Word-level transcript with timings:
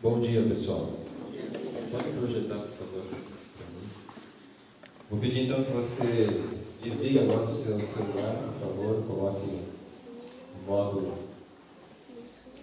Bom 0.00 0.20
dia, 0.20 0.40
pessoal. 0.42 0.92
Pode 1.90 2.10
projetar, 2.10 2.54
por 2.54 2.68
favor. 2.68 3.02
Vou 5.10 5.18
pedir 5.18 5.46
então 5.46 5.64
que 5.64 5.72
você 5.72 6.28
desligue 6.80 7.18
agora 7.18 7.42
o 7.42 7.48
seu 7.48 7.80
celular, 7.80 8.36
por 8.36 8.68
favor, 8.68 9.04
coloque 9.08 9.50
em 9.50 10.66
modo 10.68 11.14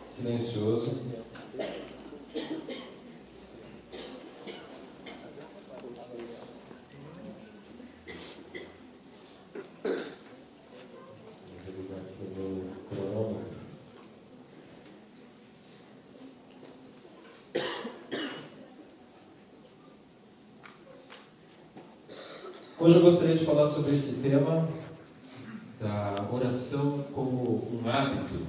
silencioso. 0.05 1.01
Vou 11.65 11.75
ligar 11.75 11.97
aqui 11.97 12.23
o 12.23 12.39
meu 12.39 12.71
cronômetro. 12.89 13.55
Hoje 22.85 22.97
eu 22.97 23.01
gostaria 23.01 23.35
de 23.35 23.45
falar 23.45 23.65
sobre 23.65 23.95
esse 23.95 24.21
tema 24.21 24.69
da 25.79 26.29
oração 26.31 27.03
como 27.15 27.41
um 27.73 27.89
hábito, 27.89 28.45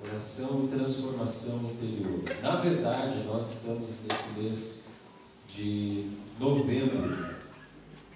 oração 0.00 0.64
e 0.64 0.76
transformação 0.76 1.68
interior. 1.72 2.22
Na 2.40 2.60
verdade, 2.60 3.24
nós 3.24 3.56
estamos 3.56 4.04
nesse 4.04 4.38
mês 4.38 4.94
de 5.48 6.12
novembro, 6.38 7.34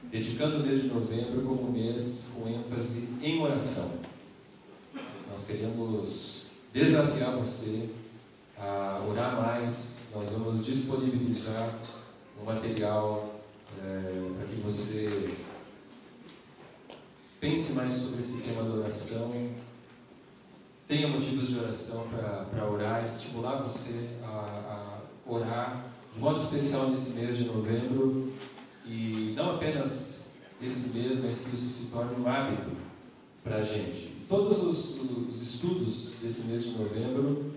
dedicando 0.04 0.58
o 0.58 0.60
mês 0.60 0.82
de 0.82 0.86
novembro 0.86 1.42
como 1.48 1.66
um 1.66 1.72
mês 1.72 2.34
com 2.36 2.48
ênfase 2.48 3.08
em 3.22 3.42
oração. 3.42 4.02
Nós 5.28 5.48
queremos 5.48 6.46
desafiar 6.72 7.34
você 7.34 7.88
a 8.56 9.04
orar 9.10 9.34
mais, 9.34 10.12
nós 10.14 10.28
vamos 10.28 10.64
disponibilizar 10.64 11.74
um 12.40 12.44
material 12.44 13.41
é, 13.80 14.34
para 14.36 14.46
que 14.46 14.60
você 14.60 15.34
pense 17.40 17.74
mais 17.74 17.94
sobre 17.94 18.20
esse 18.20 18.42
tema 18.42 18.64
da 18.64 18.74
oração, 18.76 19.50
tenha 20.86 21.08
motivos 21.08 21.48
de 21.48 21.58
oração 21.58 22.06
para 22.50 22.70
orar, 22.70 23.04
estimular 23.04 23.56
você 23.56 24.08
a, 24.22 24.28
a 24.28 25.30
orar 25.30 25.84
de 26.14 26.20
modo 26.20 26.38
especial 26.38 26.90
nesse 26.90 27.20
mês 27.20 27.36
de 27.38 27.44
novembro 27.44 28.32
e 28.86 29.32
não 29.34 29.54
apenas 29.54 30.36
esse 30.62 30.98
mês, 30.98 31.22
mas 31.24 31.46
que 31.46 31.54
isso 31.54 31.68
se 31.68 31.86
torne 31.86 32.20
um 32.20 32.28
hábito 32.28 32.70
para 33.42 33.56
a 33.56 33.62
gente. 33.62 34.12
Todos 34.28 34.62
os, 34.62 35.00
os 35.28 35.42
estudos 35.42 36.14
desse 36.22 36.44
mês 36.44 36.62
de 36.62 36.70
novembro, 36.70 37.52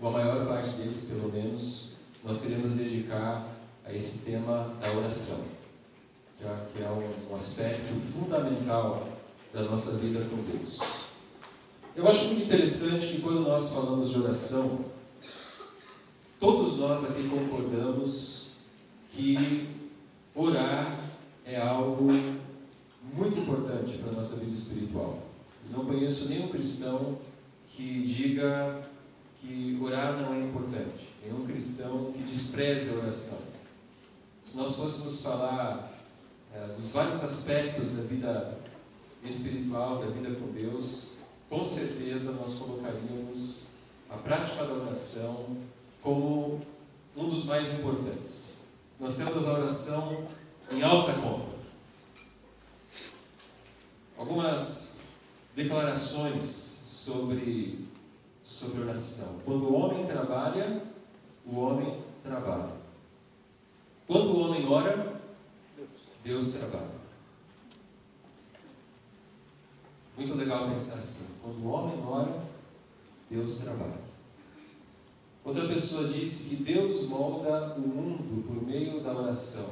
ou 0.00 0.08
a 0.08 0.12
maior 0.12 0.46
parte 0.46 0.70
deles 0.76 1.10
pelo 1.10 1.32
menos, 1.32 1.92
nós 2.22 2.42
queremos 2.42 2.72
dedicar 2.72 3.53
a 3.84 3.92
esse 3.92 4.30
tema 4.30 4.74
da 4.80 4.92
oração, 4.92 5.44
já 6.40 6.66
que 6.72 6.82
é 6.82 6.88
um, 6.90 7.34
aspecto 7.34 7.94
fundamental 8.12 9.06
da 9.52 9.62
nossa 9.62 9.98
vida 9.98 10.24
com 10.30 10.36
Deus. 10.36 10.78
Eu 11.94 12.08
acho 12.08 12.26
muito 12.26 12.44
interessante 12.44 13.08
que 13.08 13.22
quando 13.22 13.40
nós 13.40 13.72
falamos 13.72 14.10
de 14.10 14.20
oração, 14.20 14.84
todos 16.40 16.78
nós 16.78 17.04
aqui 17.04 17.28
concordamos 17.28 18.46
que 19.12 19.68
orar 20.34 20.96
é 21.44 21.60
algo 21.60 22.08
muito 23.12 23.38
importante 23.38 23.98
para 23.98 24.10
a 24.10 24.14
nossa 24.14 24.40
vida 24.40 24.54
espiritual. 24.54 25.18
Não 25.70 25.84
conheço 25.84 26.28
nenhum 26.28 26.48
cristão 26.48 27.18
que 27.70 28.06
diga 28.06 28.82
que 29.40 29.78
orar 29.82 30.16
não 30.20 30.34
é 30.34 30.40
importante, 30.40 31.12
nenhum 31.22 31.44
cristão 31.46 32.12
que 32.12 32.22
despreze 32.22 32.94
a 32.94 32.98
oração. 32.98 33.53
Se 34.44 34.58
nós 34.58 34.76
fôssemos 34.76 35.22
falar 35.22 35.90
é, 36.54 36.66
dos 36.76 36.92
vários 36.92 37.24
aspectos 37.24 37.92
da 37.92 38.02
vida 38.02 38.58
espiritual, 39.24 40.04
da 40.04 40.10
vida 40.10 40.38
com 40.38 40.52
Deus, 40.52 41.20
com 41.48 41.64
certeza 41.64 42.34
nós 42.34 42.56
colocaríamos 42.56 43.62
a 44.10 44.18
prática 44.18 44.66
da 44.66 44.74
oração 44.74 45.56
como 46.02 46.60
um 47.16 47.26
dos 47.26 47.46
mais 47.46 47.72
importantes. 47.72 48.64
Nós 49.00 49.14
temos 49.16 49.48
a 49.48 49.54
oração 49.54 50.28
em 50.70 50.82
alta 50.82 51.14
conta. 51.14 51.54
Algumas 54.18 55.04
declarações 55.56 56.46
sobre, 56.46 57.88
sobre 58.44 58.82
oração. 58.82 59.40
Quando 59.46 59.70
o 59.70 59.74
homem 59.74 60.06
trabalha, 60.06 60.82
o 61.46 61.58
homem 61.60 61.98
trabalha. 62.22 62.83
Quando 64.06 64.30
o 64.30 64.40
homem 64.40 64.66
ora, 64.66 65.20
Deus 66.22 66.54
trabalha. 66.54 66.94
Muito 70.16 70.34
legal 70.34 70.70
pensar 70.70 70.98
assim. 70.98 71.40
Quando 71.42 71.64
o 71.64 71.70
homem 71.70 72.04
ora, 72.06 72.42
Deus 73.30 73.58
trabalha. 73.58 74.04
Outra 75.44 75.68
pessoa 75.68 76.08
disse 76.08 76.50
que 76.50 76.62
Deus 76.64 77.08
molda 77.08 77.74
o 77.76 77.80
mundo 77.80 78.46
por 78.46 78.66
meio 78.66 79.02
da 79.02 79.12
oração. 79.12 79.68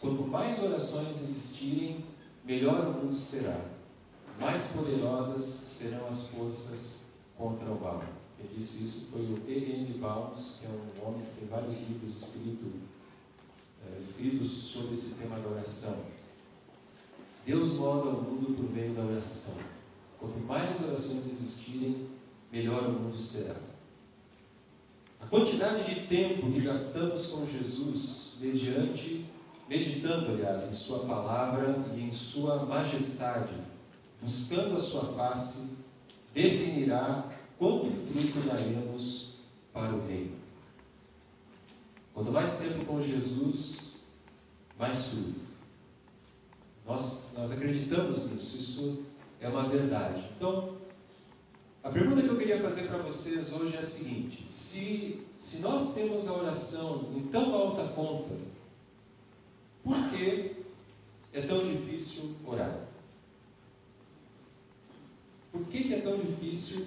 Quanto 0.00 0.22
mais 0.26 0.62
orações 0.62 1.20
existirem, 1.20 2.04
melhor 2.44 2.86
o 2.86 2.92
mundo 2.92 3.16
será. 3.16 3.60
Mais 4.38 4.72
poderosas 4.72 5.44
serão 5.44 6.08
as 6.08 6.28
forças 6.28 7.06
contra 7.36 7.66
o 7.66 7.80
mal. 7.80 8.02
Quem 8.36 8.56
disse 8.56 8.84
isso 8.84 9.08
foi 9.12 9.20
o 9.20 9.42
E.N. 9.46 9.98
Valms, 9.98 10.60
que 10.60 10.66
é 10.66 10.70
um 10.70 11.08
homem 11.08 11.26
que 11.26 11.40
tem 11.40 11.48
vários 11.48 11.80
livros 11.88 12.16
escrito, 12.16 12.72
é, 13.96 14.00
escritos 14.00 14.50
sobre 14.50 14.94
esse 14.94 15.14
tema 15.14 15.38
da 15.38 15.48
oração. 15.48 15.96
Deus 17.46 17.78
molda 17.78 18.10
o 18.10 18.22
mundo 18.22 18.54
por 18.54 18.70
meio 18.70 18.94
da 18.94 19.02
oração. 19.02 19.58
Quanto 20.18 20.38
mais 20.40 20.88
orações 20.88 21.26
existirem, 21.26 22.08
melhor 22.52 22.84
o 22.84 22.92
mundo 22.92 23.18
será. 23.18 23.56
A 25.20 25.26
quantidade 25.26 25.94
de 25.94 26.06
tempo 26.06 26.50
que 26.50 26.60
gastamos 26.60 27.26
com 27.28 27.46
Jesus, 27.46 28.34
mediante, 28.40 29.26
meditando, 29.68 30.32
aliás, 30.32 30.70
em 30.70 30.74
Sua 30.74 31.00
palavra 31.00 31.84
e 31.94 32.00
em 32.00 32.12
Sua 32.12 32.64
majestade, 32.66 33.54
buscando 34.20 34.76
a 34.76 34.80
Sua 34.80 35.12
face, 35.14 35.78
definirá 36.34 37.28
quanto 37.58 37.90
fruto 37.90 38.46
daremos 38.46 39.36
para 39.72 39.94
o 39.94 40.06
Reino. 40.06 40.36
Quanto 42.20 42.32
mais 42.32 42.58
tempo 42.58 42.84
com 42.84 43.02
Jesus, 43.02 44.00
mais 44.78 45.08
fruto. 45.08 45.40
Nós, 46.84 47.32
nós 47.38 47.52
acreditamos 47.52 48.30
nisso, 48.30 48.58
isso 48.58 49.04
é 49.40 49.48
uma 49.48 49.66
verdade. 49.66 50.22
Então, 50.36 50.76
a 51.82 51.88
pergunta 51.88 52.20
que 52.20 52.28
eu 52.28 52.36
queria 52.36 52.60
fazer 52.60 52.88
para 52.88 52.98
vocês 52.98 53.54
hoje 53.54 53.74
é 53.74 53.78
a 53.78 53.82
seguinte: 53.82 54.46
se, 54.46 55.22
se 55.38 55.60
nós 55.62 55.94
temos 55.94 56.28
a 56.28 56.34
oração 56.34 57.10
em 57.16 57.22
tão 57.28 57.54
alta 57.54 57.88
conta, 57.94 58.36
por 59.82 60.10
que 60.10 60.56
é 61.32 61.40
tão 61.40 61.66
difícil 61.66 62.36
orar? 62.46 62.86
Por 65.50 65.62
que, 65.62 65.84
que 65.84 65.94
é 65.94 66.00
tão 66.02 66.18
difícil 66.18 66.86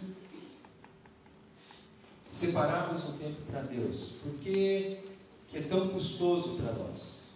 separarmos 2.23 3.09
o 3.09 3.13
tempo 3.13 3.41
para 3.49 3.61
Deus? 3.63 4.19
Por 4.21 4.35
que, 5.53 5.59
é 5.59 5.61
tão 5.61 5.87
custoso 5.89 6.55
para 6.57 6.73
nós? 6.73 7.33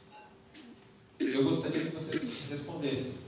Eu 1.20 1.44
gostaria 1.44 1.86
que 1.86 1.96
vocês 1.96 2.50
respondessem 2.50 3.28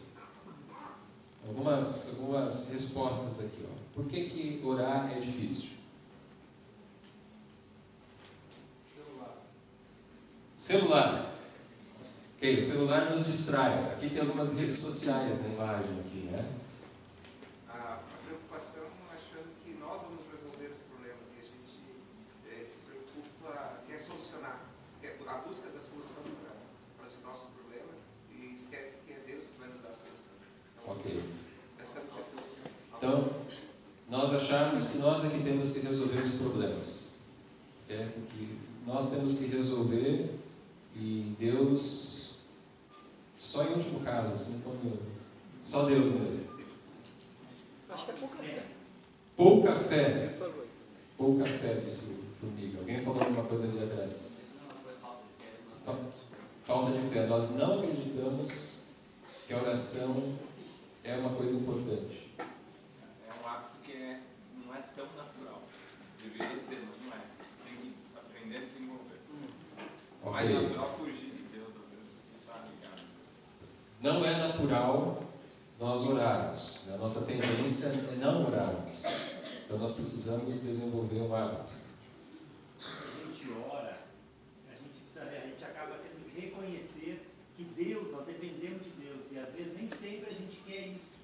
algumas, 1.47 2.15
algumas 2.19 2.71
respostas 2.71 3.45
aqui. 3.45 3.65
Ó. 3.65 3.75
Por 3.93 4.05
que, 4.09 4.29
que 4.29 4.61
orar 4.65 5.11
é 5.15 5.19
difícil? 5.19 5.69
Celular. 8.95 9.37
Celular. 10.57 11.35
Ok, 12.37 12.57
o 12.57 12.61
celular 12.61 13.11
nos 13.11 13.25
distrai. 13.25 13.91
Aqui 13.91 14.09
tem 14.09 14.21
algumas 14.21 14.57
redes 14.57 14.77
sociais 14.77 15.41
na 15.43 15.49
imagem 15.49 15.99
aqui, 15.99 16.29
né? 16.31 16.49
A, 17.67 17.73
a 17.73 17.99
preocupação 18.25 18.85
achando 19.13 19.53
que 19.63 19.73
nós 19.73 20.01
vamos 20.01 20.23
resolver 20.31 20.71
os 20.71 20.79
problemas 20.89 21.29
e 21.35 21.39
a 21.39 21.43
gente 21.43 21.79
eh, 22.49 22.63
se 22.63 22.79
preocupa, 22.79 23.83
quer 23.87 23.99
solucionar, 23.99 24.61
quer 25.01 25.17
a 25.29 25.37
busca 25.45 25.69
da 25.69 25.79
solução 25.79 26.23
para, 26.23 26.55
para 26.97 27.05
os 27.05 27.21
nossos 27.21 27.49
problemas 27.53 27.97
e 28.31 28.51
esquece 28.51 28.95
que 29.05 29.13
é 29.13 29.19
Deus 29.27 29.45
que 29.45 29.59
vai 29.59 29.69
nos 29.69 29.81
dar 29.81 29.89
a 29.89 29.93
solução. 29.93 30.33
Então, 30.73 30.93
Ok. 30.95 31.23
gastamos 31.77 32.09
tempo 32.09 32.41
nisso. 32.41 32.57
Então, 32.99 33.29
nós 34.09 34.35
acharmos 34.35 34.91
que 34.91 34.97
nós 34.97 35.25
é 35.25 35.29
que 35.29 35.43
temos 35.43 35.73
que 35.73 35.87
resolver 35.87 36.21
os 36.21 36.33
problemas. 36.33 37.09
É 37.89 38.07
que 38.35 38.59
nós 38.85 39.09
temos 39.09 39.39
que 39.39 39.47
resolver 39.47 40.35
e 40.95 41.33
Deus, 41.39 42.39
só 43.39 43.63
em 43.63 43.73
último 43.73 44.01
caso, 44.01 44.33
assim 44.33 44.61
como 44.61 44.99
só 45.63 45.85
Deus 45.85 46.11
mesmo. 46.11 46.59
Acho 47.89 48.05
que 48.05 48.11
é 48.11 48.13
pouca 48.15 48.37
fé. 48.43 48.63
Pouca 49.37 49.75
fé. 49.75 50.39
Pouca 51.17 51.45
fé, 51.45 51.81
disse 51.85 52.11
o 52.11 52.23
Formiga. 52.39 52.79
Alguém 52.79 52.99
falou 52.99 53.21
alguma 53.21 53.43
coisa 53.45 53.67
ali 53.67 53.83
atrás? 53.83 54.57
Falta 56.65 56.91
de 56.91 57.09
fé. 57.09 57.27
Nós 57.27 57.55
não 57.55 57.79
acreditamos 57.79 58.49
que 59.47 59.53
a 59.53 59.57
oração 59.57 60.37
é 61.03 61.17
uma 61.17 61.31
coisa 61.31 61.55
importante. 61.55 62.29
É 62.37 63.43
um 63.43 63.47
hábito 63.47 63.77
que 63.83 63.93
é, 63.93 64.21
não 64.63 64.75
é 64.75 64.81
tão 64.95 65.07
natural. 65.17 65.63
Deveria 66.31 66.59
ser, 66.59 66.83
mas 66.87 67.05
não 67.05 67.13
é. 67.13 67.19
Tem 67.63 67.75
que 67.77 67.95
aprender 68.17 68.57
a 68.57 68.61
desenvolver. 68.61 69.19
Mais 70.23 70.49
Ok. 70.49 70.61
natural 70.61 70.97
fugir 70.97 71.31
de 71.31 71.43
Deus, 71.43 71.69
às 71.69 71.89
vezes, 71.89 72.11
porque 72.19 72.37
está 72.39 72.65
ligado. 72.65 73.01
Não 74.01 74.25
é 74.25 74.37
natural 74.47 75.23
nós 75.79 76.01
orarmos. 76.07 76.81
né? 76.85 76.95
A 76.95 76.97
nossa 76.97 77.25
tendência 77.25 77.87
é 77.87 78.15
não 78.17 78.47
orarmos. 78.47 78.93
Então 79.65 79.77
nós 79.77 79.93
precisamos 79.95 80.61
desenvolver 80.61 81.21
um 81.21 81.33
hábito. 81.35 81.63
a 82.81 83.27
gente 83.27 83.51
ora, 83.69 83.97
a 84.67 84.75
gente, 84.75 84.99
precisa, 84.99 85.21
a 85.23 85.47
gente 85.47 85.63
acaba 85.63 85.95
tendo 85.97 86.25
que 86.25 86.41
reconhecer 86.41 87.25
que 87.55 87.63
Deus, 87.63 88.11
nós 88.11 88.25
dependemos 88.25 88.83
de 88.83 88.89
Deus. 88.91 89.21
E 89.31 89.39
às 89.39 89.49
vezes 89.53 89.73
nem 89.77 89.87
sempre 89.87 90.29
a 90.29 90.33
gente 90.33 90.57
quer 90.65 90.87
isso. 90.87 91.19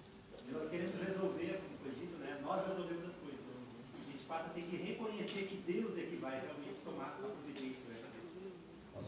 Nós 0.52 0.70
queremos 0.70 0.96
resolver, 1.02 1.60
como 1.60 1.78
foi 1.84 1.92
dito, 2.00 2.18
né? 2.20 2.40
nós 2.44 2.68
resolvemos 2.68 3.10
as 3.10 3.18
coisas. 3.18 3.42
A 4.08 4.12
gente 4.12 4.26
passa 4.26 4.46
a 4.46 4.54
ter 4.54 4.62
que 4.62 4.76
reconhecer 4.78 5.48
que 5.48 5.58
Deus 5.66 5.98
é 5.98 6.02
que 6.04 6.16
vai 6.18 6.40
realmente 6.40 6.80
tomar 6.86 7.06
a 7.08 7.18
providência 7.18 7.82
dessa 7.90 8.08
vez. 8.14 8.24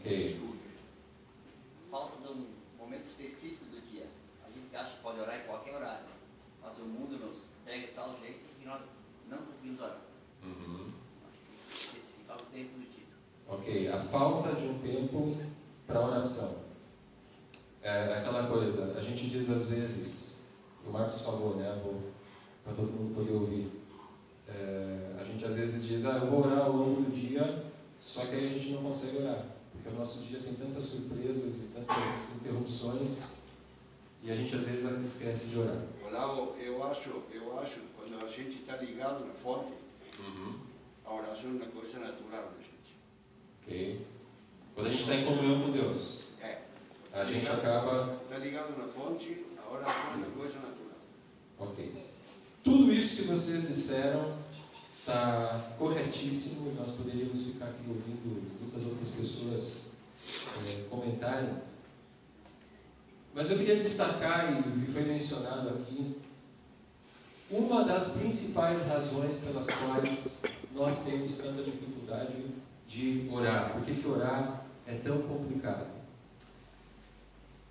Ok. 0.08 0.40
falta 1.90 2.22
de 2.22 2.32
um 2.32 2.46
momento 2.78 3.04
específico 3.04 3.66
do 3.66 3.78
dia. 3.92 4.06
A 4.42 4.48
gente 4.48 4.74
acha 4.74 4.96
que 4.96 5.02
pode 5.02 5.20
orar 5.20 5.38
em 5.38 5.46
qualquer 5.46 5.74
horário, 5.74 6.06
mas 6.62 6.78
o 6.78 6.84
mundo 6.86 7.18
nos 7.26 7.40
pega 7.66 7.86
de 7.86 7.92
tal 7.92 8.18
jeito 8.18 8.40
que 8.58 8.64
nós 8.64 8.80
não 9.28 9.36
conseguimos 9.36 9.82
orar. 9.82 10.00
Uhum. 10.42 10.86
Especificar 11.52 12.38
o 12.38 12.46
tempo 12.46 12.70
do 12.78 12.90
dia. 12.90 13.04
Ok. 13.48 13.88
A 13.88 13.98
falta 13.98 14.54
de 14.54 14.68
um 14.68 14.78
tempo 14.78 15.36
para 15.86 16.00
oração. 16.00 16.68
É 17.82 18.18
aquela 18.20 18.48
coisa, 18.48 18.98
a 18.98 19.02
gente 19.02 19.28
diz 19.28 19.50
às 19.50 19.68
vezes, 19.68 20.52
o 20.86 20.90
Marcos 20.90 21.20
falou, 21.20 21.56
né? 21.56 21.78
Para 22.64 22.72
todo 22.72 22.90
mundo 22.92 23.14
poder 23.14 23.32
ouvir. 23.32 23.70
É, 24.48 25.16
a 25.20 25.24
gente 25.24 25.44
às 25.44 25.56
vezes 25.56 25.86
diz, 25.86 26.06
ah, 26.06 26.16
eu 26.16 26.30
vou 26.30 26.46
orar 26.46 26.60
ao 26.60 26.72
longo 26.72 27.02
do 27.02 27.14
dia, 27.14 27.62
só 28.00 28.24
que 28.24 28.36
aí 28.36 28.46
a 28.46 28.58
gente 28.58 28.70
não 28.70 28.84
consegue 28.84 29.18
orar. 29.18 29.58
Porque 29.72 29.94
o 29.94 29.98
nosso 29.98 30.24
dia 30.24 30.40
tem 30.40 30.54
tantas 30.54 30.84
surpresas 30.84 31.64
e 31.64 31.66
tantas 31.68 32.36
interrupções, 32.36 33.36
e 34.22 34.30
a 34.30 34.34
gente 34.34 34.56
esquece 35.18 35.48
de 35.48 35.58
orar. 35.58 35.76
Olavo, 36.06 36.54
eu 36.60 36.82
acho, 36.84 37.10
eu 37.32 37.58
acho, 37.58 37.80
quando 37.96 38.24
a 38.24 38.28
gente 38.28 38.60
está 38.60 38.76
ligado 38.76 39.26
na 39.26 39.32
fonte, 39.34 39.72
a 41.04 41.12
oração 41.12 41.50
é 41.50 41.52
uma 41.54 41.66
coisa 41.66 41.98
natural 41.98 42.52
da 42.52 42.58
gente. 42.58 42.96
Ok? 43.62 44.06
Quando 44.74 44.86
a 44.86 44.90
gente 44.90 45.02
está 45.02 45.14
em 45.16 45.24
comunhão 45.24 45.62
com 45.62 45.70
Deus, 45.72 46.18
É. 46.40 46.58
a 47.12 47.24
gente 47.24 47.48
acaba 47.48 48.16
Está 48.22 48.38
ligado 48.38 48.78
na 48.78 48.86
fonte, 48.86 49.44
a 49.58 49.70
oração 49.72 50.12
é 50.12 50.16
uma 50.16 50.26
coisa 50.36 50.54
natural. 50.60 50.98
Ok. 51.58 51.92
Tudo 52.62 52.92
isso 52.92 53.22
que 53.22 53.28
vocês 53.28 53.66
disseram 53.66 54.36
está 55.00 55.72
corretíssimo. 55.78 56.74
Nós 56.78 56.92
poderíamos 56.96 57.46
ficar 57.46 57.66
aqui 57.66 57.84
ouvindo 57.88 58.42
muitas 58.60 58.82
outras 58.86 59.14
pessoas 59.16 59.92
eh, 60.66 60.84
comentarem. 60.90 61.50
Mas 63.38 63.52
eu 63.52 63.58
queria 63.58 63.76
destacar, 63.76 64.52
e 64.52 64.92
foi 64.92 65.02
mencionado 65.04 65.68
aqui, 65.68 66.20
uma 67.48 67.84
das 67.84 68.14
principais 68.14 68.88
razões 68.88 69.44
pelas 69.44 69.66
quais 69.66 70.42
nós 70.74 71.04
temos 71.04 71.38
tanta 71.38 71.62
dificuldade 71.62 72.46
de 72.88 73.28
orar. 73.30 73.74
Por 73.74 73.82
que, 73.84 74.08
orar 74.08 74.64
é 74.88 74.94
tão 74.94 75.22
complicado? 75.22 75.86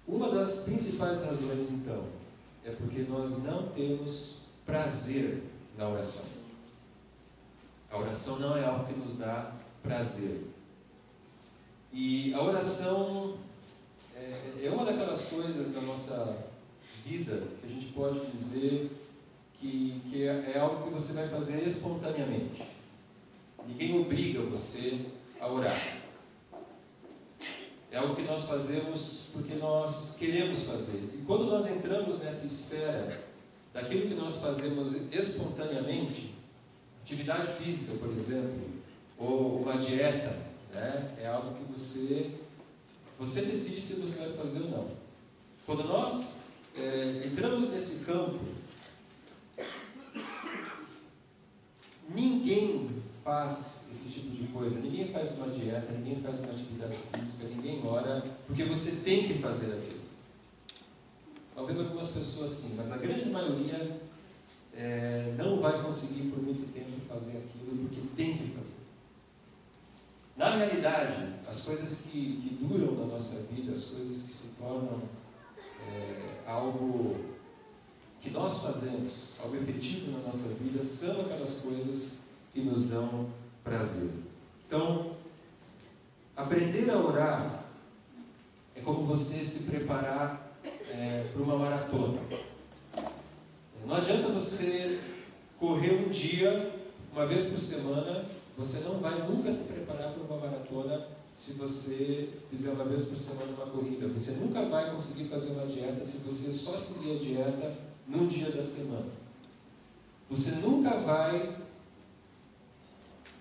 Uma 0.07 0.31
das 0.31 0.63
principais 0.63 1.25
razões, 1.25 1.73
então, 1.73 2.05
é 2.63 2.71
porque 2.71 3.01
nós 3.01 3.43
não 3.43 3.67
temos 3.67 4.43
prazer 4.65 5.43
na 5.77 5.89
oração. 5.89 6.27
A 7.91 7.97
oração 7.97 8.39
não 8.39 8.55
é 8.55 8.63
algo 8.63 8.85
que 8.85 8.97
nos 8.97 9.17
dá 9.17 9.51
prazer. 9.83 10.45
E 11.91 12.33
a 12.33 12.41
oração 12.41 13.46
é, 14.27 14.65
é 14.65 14.71
uma 14.71 14.85
daquelas 14.85 15.25
coisas 15.25 15.73
da 15.73 15.81
nossa 15.81 16.37
vida 17.05 17.43
que 17.61 17.67
a 17.67 17.69
gente 17.69 17.87
pode 17.93 18.19
dizer 18.31 18.91
que, 19.55 20.01
que 20.09 20.23
é, 20.23 20.53
é 20.55 20.59
algo 20.59 20.83
que 20.83 20.93
você 20.93 21.13
vai 21.13 21.29
fazer 21.29 21.65
espontaneamente. 21.65 22.63
Ninguém 23.67 23.99
obriga 23.99 24.41
você 24.41 24.99
a 25.39 25.47
orar. 25.47 25.97
É 27.91 27.97
algo 27.97 28.15
que 28.15 28.23
nós 28.23 28.47
fazemos 28.47 29.29
porque 29.33 29.55
nós 29.55 30.17
queremos 30.19 30.65
fazer. 30.65 31.09
E 31.15 31.23
quando 31.25 31.45
nós 31.45 31.71
entramos 31.71 32.19
nessa 32.19 32.45
esfera 32.45 33.25
daquilo 33.73 34.07
que 34.07 34.15
nós 34.15 34.41
fazemos 34.41 35.11
espontaneamente, 35.11 36.35
atividade 37.01 37.63
física, 37.63 37.97
por 37.97 38.15
exemplo, 38.15 38.77
ou 39.17 39.61
uma 39.61 39.77
dieta, 39.77 40.35
né, 40.73 41.15
é 41.21 41.27
algo 41.27 41.55
que 41.55 41.71
você 41.71 42.31
você 43.19 43.41
decide 43.41 43.81
se 43.81 44.01
você 44.01 44.19
vai 44.27 44.37
fazer 44.37 44.63
ou 44.63 44.69
não. 44.69 44.87
Quando 45.65 45.83
nós 45.83 46.43
é, 46.75 47.23
entramos 47.25 47.69
nesse 47.71 48.05
campo, 48.05 48.39
ninguém 52.09 52.89
faz 53.23 53.89
esse 53.91 54.11
tipo 54.11 54.29
de 54.29 54.47
coisa. 54.47 54.81
Ninguém 54.81 55.11
faz 55.11 55.37
uma 55.39 55.49
dieta, 55.49 55.91
ninguém 55.91 56.21
faz 56.21 56.41
uma 56.41 56.53
atividade 56.53 56.97
física, 57.13 57.49
ninguém 57.49 57.81
ora, 57.85 58.23
porque 58.45 58.63
você 58.63 59.03
tem 59.03 59.27
que 59.27 59.39
fazer 59.39 59.73
aquilo. 59.73 59.97
Talvez 61.53 61.79
algumas 61.79 62.07
pessoas 62.09 62.51
sim, 62.51 62.75
mas 62.77 62.91
a 62.91 62.97
grande 62.97 63.29
maioria 63.29 63.99
é, 64.73 65.33
não 65.37 65.59
vai 65.59 65.81
conseguir 65.83 66.29
por 66.29 66.41
muito 66.41 66.71
tempo 66.71 66.91
fazer 67.09 67.39
aquilo 67.39 67.87
porque 67.87 68.01
tem 68.15 68.37
que 68.37 68.55
fazer. 68.55 68.86
Na 70.37 70.55
realidade, 70.55 71.33
as 71.49 71.65
coisas 71.65 72.09
que, 72.11 72.19
que 72.43 72.57
duram 72.61 72.93
na 72.95 73.13
nossa 73.13 73.41
vida, 73.51 73.71
as 73.71 73.85
coisas 73.85 74.23
que 74.23 74.33
se 74.33 74.49
tornam 74.59 75.01
é, 75.91 76.43
algo 76.45 77.15
que 78.21 78.29
nós 78.29 78.61
fazemos, 78.61 79.37
algo 79.41 79.55
efetivo 79.55 80.11
na 80.11 80.19
nossa 80.19 80.49
vida, 80.55 80.83
são 80.83 81.21
aquelas 81.21 81.61
coisas 81.61 82.19
que 82.53 82.61
nos 82.61 82.89
dão 82.89 83.29
prazer. 83.63 84.11
Então, 84.67 85.15
aprender 86.35 86.87
a 86.91 86.99
orar 86.99 87.65
é 88.75 88.81
como 88.81 89.05
você 89.05 89.43
se 89.43 89.71
preparar 89.71 90.55
é, 90.91 91.31
para 91.33 91.41
uma 91.41 91.57
maratona. 91.57 92.21
Não 93.83 93.95
adianta 93.95 94.27
você 94.27 94.99
correr 95.57 95.93
um 96.05 96.09
dia, 96.09 96.79
uma 97.11 97.25
vez 97.25 97.49
por 97.49 97.59
semana, 97.59 98.36
você 98.57 98.79
não 98.79 98.99
vai 98.99 99.27
nunca 99.27 99.51
se 99.51 99.73
preparar 99.73 100.11
para 100.11 100.23
uma 100.23 100.47
maratona 100.47 101.07
se 101.31 101.53
você 101.53 102.29
fizer 102.49 102.71
uma 102.71 102.85
vez 102.85 103.09
por 103.09 103.19
semana 103.19 103.51
uma 103.51 103.67
corrida. 103.67 104.07
Você 104.07 104.31
nunca 104.37 104.65
vai 104.65 104.91
conseguir 104.91 105.29
fazer 105.29 105.53
uma 105.53 105.67
dieta 105.67 106.01
se 106.01 106.19
você 106.19 106.51
só 106.51 106.75
seguir 106.79 107.11
a 107.11 107.19
dieta 107.19 107.75
num 108.07 108.27
dia 108.27 108.49
da 108.51 108.63
semana. 108.63 109.05
Você 110.27 110.55
nunca 110.55 110.89
vai 111.01 111.57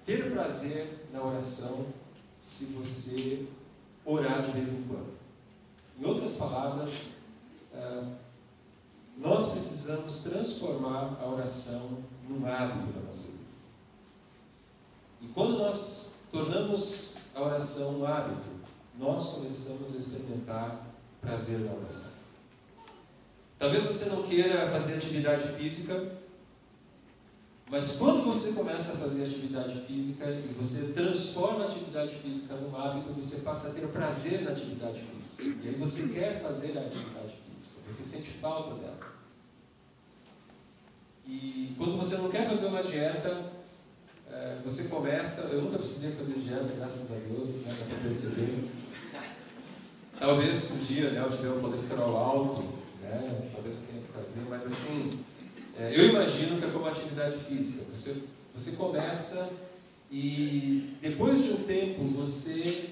ter 0.04 0.30
prazer 0.30 1.08
na 1.12 1.25
oração 1.25 1.87
se 2.38 2.66
você 2.66 3.46
orar 4.04 4.44
de 4.44 4.52
vez 4.52 4.73
em 4.75 4.82
quando. 4.82 5.16
Em 5.99 6.04
outras 6.04 6.35
palavras, 6.35 7.20
ah, 7.75 8.12
nós 9.16 9.52
precisamos 9.52 10.25
transformar 10.25 11.18
a 11.20 11.26
oração 11.26 12.04
num 12.28 12.46
hábito 12.46 12.92
da 12.92 13.00
nossa 13.00 13.28
vida. 13.28 13.35
E 15.20 15.28
quando 15.28 15.58
nós 15.58 16.14
tornamos 16.30 17.14
a 17.35 17.42
oração 17.42 18.00
um 18.00 18.06
hábito, 18.06 18.49
nós 18.99 19.32
começamos 19.32 19.94
a 19.94 19.99
experimentar 19.99 20.87
prazer 21.20 21.61
na 21.61 21.73
oração. 21.73 22.12
Talvez 23.58 23.85
você 23.85 24.11
não 24.11 24.23
queira 24.25 24.70
fazer 24.70 24.96
atividade 24.96 25.56
física, 25.56 26.00
mas 27.68 27.96
quando 27.96 28.25
você 28.25 28.52
começa 28.52 28.94
a 28.94 28.96
fazer 28.99 29.25
atividade 29.25 29.87
física 29.87 30.30
e 30.30 30.54
você 30.56 30.92
transforma 30.92 31.64
a 31.64 31.68
atividade 31.68 32.14
física 32.16 32.54
num 32.56 32.76
hábito, 32.76 33.12
você 33.12 33.40
passa 33.40 33.70
a 33.70 33.75
ter 33.75 33.88
prazer 33.88 34.42
na 34.42 34.52
atividade 34.52 35.00
física. 35.00 35.64
E 35.64 35.68
aí 35.68 35.75
você 35.75 36.08
quer 36.11 36.42
fazer 36.42 36.78
a 36.78 36.82
atividade 36.82 37.35
física, 37.50 37.80
você 37.90 38.02
sente 38.02 38.30
falta 38.38 38.75
dela. 38.76 39.16
E 41.26 41.75
quando 41.76 41.96
você 41.96 42.18
não 42.18 42.30
quer 42.30 42.49
fazer 42.49 42.66
uma 42.66 42.85
dieta, 42.85 43.55
é, 44.30 44.58
você 44.64 44.88
começa. 44.88 45.54
Eu 45.54 45.62
nunca 45.62 45.78
precisei 45.78 46.12
fazer 46.12 46.34
dieta, 46.40 46.72
graças 46.76 47.10
a 47.10 47.14
Deus, 47.14 47.62
né, 47.62 47.75
para 47.88 47.98
perceber. 47.98 48.68
Talvez 50.18 50.70
um 50.72 50.84
dia 50.84 51.10
né, 51.10 51.22
eu 51.25 51.30
tiver 51.30 51.50
um 51.50 51.60
colesterol 51.60 52.16
alto, 52.16 52.62
né, 53.02 53.50
talvez 53.52 53.75
eu 53.75 53.80
tenha 53.88 54.02
que 54.02 54.12
fazer, 54.12 54.48
mas 54.48 54.64
assim, 54.64 55.10
é, 55.78 55.94
eu 55.94 56.08
imagino 56.08 56.58
que 56.58 56.64
é 56.64 56.70
como 56.70 56.86
atividade 56.86 57.38
física. 57.38 57.84
Você, 57.94 58.22
você 58.54 58.72
começa 58.72 59.50
e 60.10 60.96
depois 61.02 61.42
de 61.42 61.50
um 61.50 61.64
tempo 61.64 62.04
você 62.04 62.90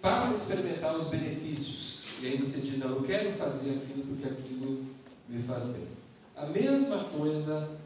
passa 0.00 0.34
a 0.34 0.36
experimentar 0.36 0.96
os 0.96 1.06
benefícios. 1.06 2.22
E 2.22 2.28
aí 2.28 2.36
você 2.38 2.62
diz, 2.62 2.78
não, 2.78 2.88
eu 2.88 3.02
quero 3.02 3.32
fazer 3.36 3.70
aquilo 3.70 4.04
porque 4.06 4.26
aquilo 4.26 4.84
me 5.28 5.42
faz 5.42 5.66
bem. 5.66 5.86
A 6.34 6.46
mesma 6.46 7.04
coisa 7.04 7.76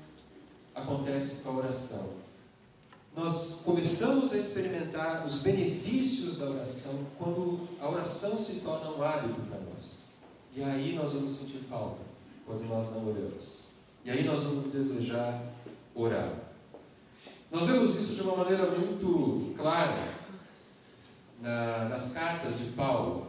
acontece 0.75 1.43
com 1.43 1.51
a 1.51 1.57
oração. 1.57 2.20
Nós 3.17 3.63
começamos 3.65 4.33
a 4.33 4.39
experimentar 4.39 5.25
os 5.27 5.43
benefícios 5.43 6.39
da 6.39 6.49
oração 6.49 7.07
quando 7.19 7.61
a 7.81 7.89
oração 7.89 8.39
se 8.39 8.61
torna 8.61 8.91
um 8.91 9.03
hábito 9.03 9.41
para 9.49 9.59
nós. 9.61 10.11
E 10.55 10.63
aí 10.63 10.95
nós 10.95 11.13
vamos 11.13 11.33
sentir 11.33 11.61
falta 11.69 12.01
quando 12.47 12.69
nós 12.69 12.93
não 12.93 13.09
oramos. 13.09 13.61
E 14.05 14.11
aí 14.11 14.25
nós 14.25 14.45
vamos 14.45 14.73
desejar 14.73 15.43
orar. 15.95 16.33
Nós 17.51 17.67
vemos 17.67 17.97
isso 17.97 18.15
de 18.15 18.23
uma 18.23 18.37
maneira 18.37 18.71
muito 18.71 19.55
clara 19.57 19.99
na, 21.41 21.89
nas 21.89 22.15
cartas 22.15 22.59
de 22.59 22.65
Paulo. 22.73 23.27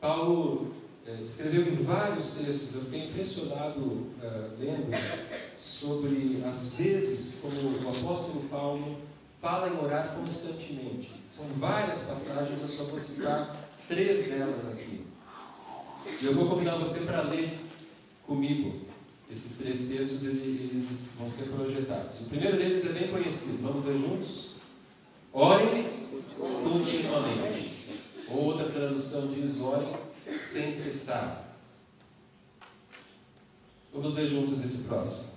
Paulo 0.00 0.74
é, 1.06 1.22
escreveu 1.22 1.66
em 1.66 1.76
vários 1.82 2.34
textos, 2.34 2.74
eu 2.76 2.80
fiquei 2.82 3.08
impressionado 3.08 4.12
é, 4.22 4.26
lendo 4.58 4.90
sobre 5.64 6.42
as 6.46 6.74
vezes 6.74 7.40
como 7.40 7.54
o 7.54 7.88
apóstolo 7.88 8.46
Paulo 8.50 8.98
fala 9.40 9.70
em 9.70 9.82
orar 9.82 10.14
constantemente. 10.14 11.10
São 11.32 11.46
várias 11.56 12.02
passagens, 12.02 12.60
eu 12.60 12.68
só 12.68 12.84
vou 12.84 12.98
citar 12.98 13.56
três 13.88 14.28
delas 14.28 14.72
aqui. 14.72 15.06
E 16.20 16.26
eu 16.26 16.34
vou 16.34 16.50
convidar 16.50 16.76
você 16.76 17.04
para 17.06 17.22
ler 17.22 17.48
comigo 18.26 18.82
esses 19.30 19.58
três 19.58 19.86
textos, 19.86 20.24
eles 20.24 21.16
vão 21.18 21.30
ser 21.30 21.46
projetados. 21.46 22.20
O 22.20 22.24
primeiro 22.24 22.58
deles 22.58 22.84
é 22.84 22.92
bem 22.92 23.08
conhecido, 23.08 23.62
vamos 23.62 23.84
ler 23.86 23.98
juntos? 23.98 24.50
Orem 25.32 25.88
continuamente. 26.38 27.88
Outra 28.28 28.68
tradução 28.68 29.28
diz: 29.28 29.60
orem 29.60 29.88
sem 30.26 30.70
cessar. 30.70 31.56
Vamos 33.94 34.14
ler 34.16 34.28
juntos 34.28 34.62
esse 34.62 34.84
próximo. 34.84 35.33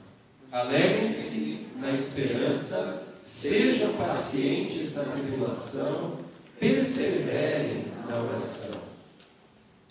Alegrem-se 0.51 1.67
na 1.77 1.91
esperança, 1.91 3.03
sejam 3.21 3.93
pacientes 3.93 4.95
na 4.95 5.03
tribulação, 5.03 6.19
perseverem 6.59 7.85
na 8.07 8.21
oração. 8.21 8.77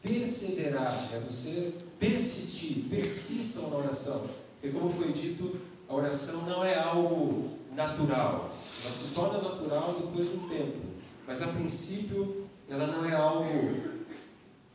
Perseverar 0.02 1.10
é 1.12 1.20
você 1.20 1.72
persistir, 1.98 2.84
persistam 2.88 3.70
na 3.70 3.76
oração. 3.78 4.22
Porque, 4.60 4.76
como 4.76 4.90
foi 4.90 5.12
dito, 5.12 5.60
a 5.88 5.94
oração 5.94 6.46
não 6.46 6.64
é 6.64 6.74
algo 6.74 7.50
natural. 7.74 8.50
Ela 8.82 8.92
se 8.92 9.14
torna 9.14 9.40
natural 9.40 9.96
depois 10.00 10.30
de 10.30 10.36
um 10.36 10.48
tempo. 10.48 10.78
Mas, 11.26 11.42
a 11.42 11.48
princípio, 11.48 12.46
ela 12.68 12.86
não 12.86 13.04
é 13.04 13.14
algo 13.14 13.44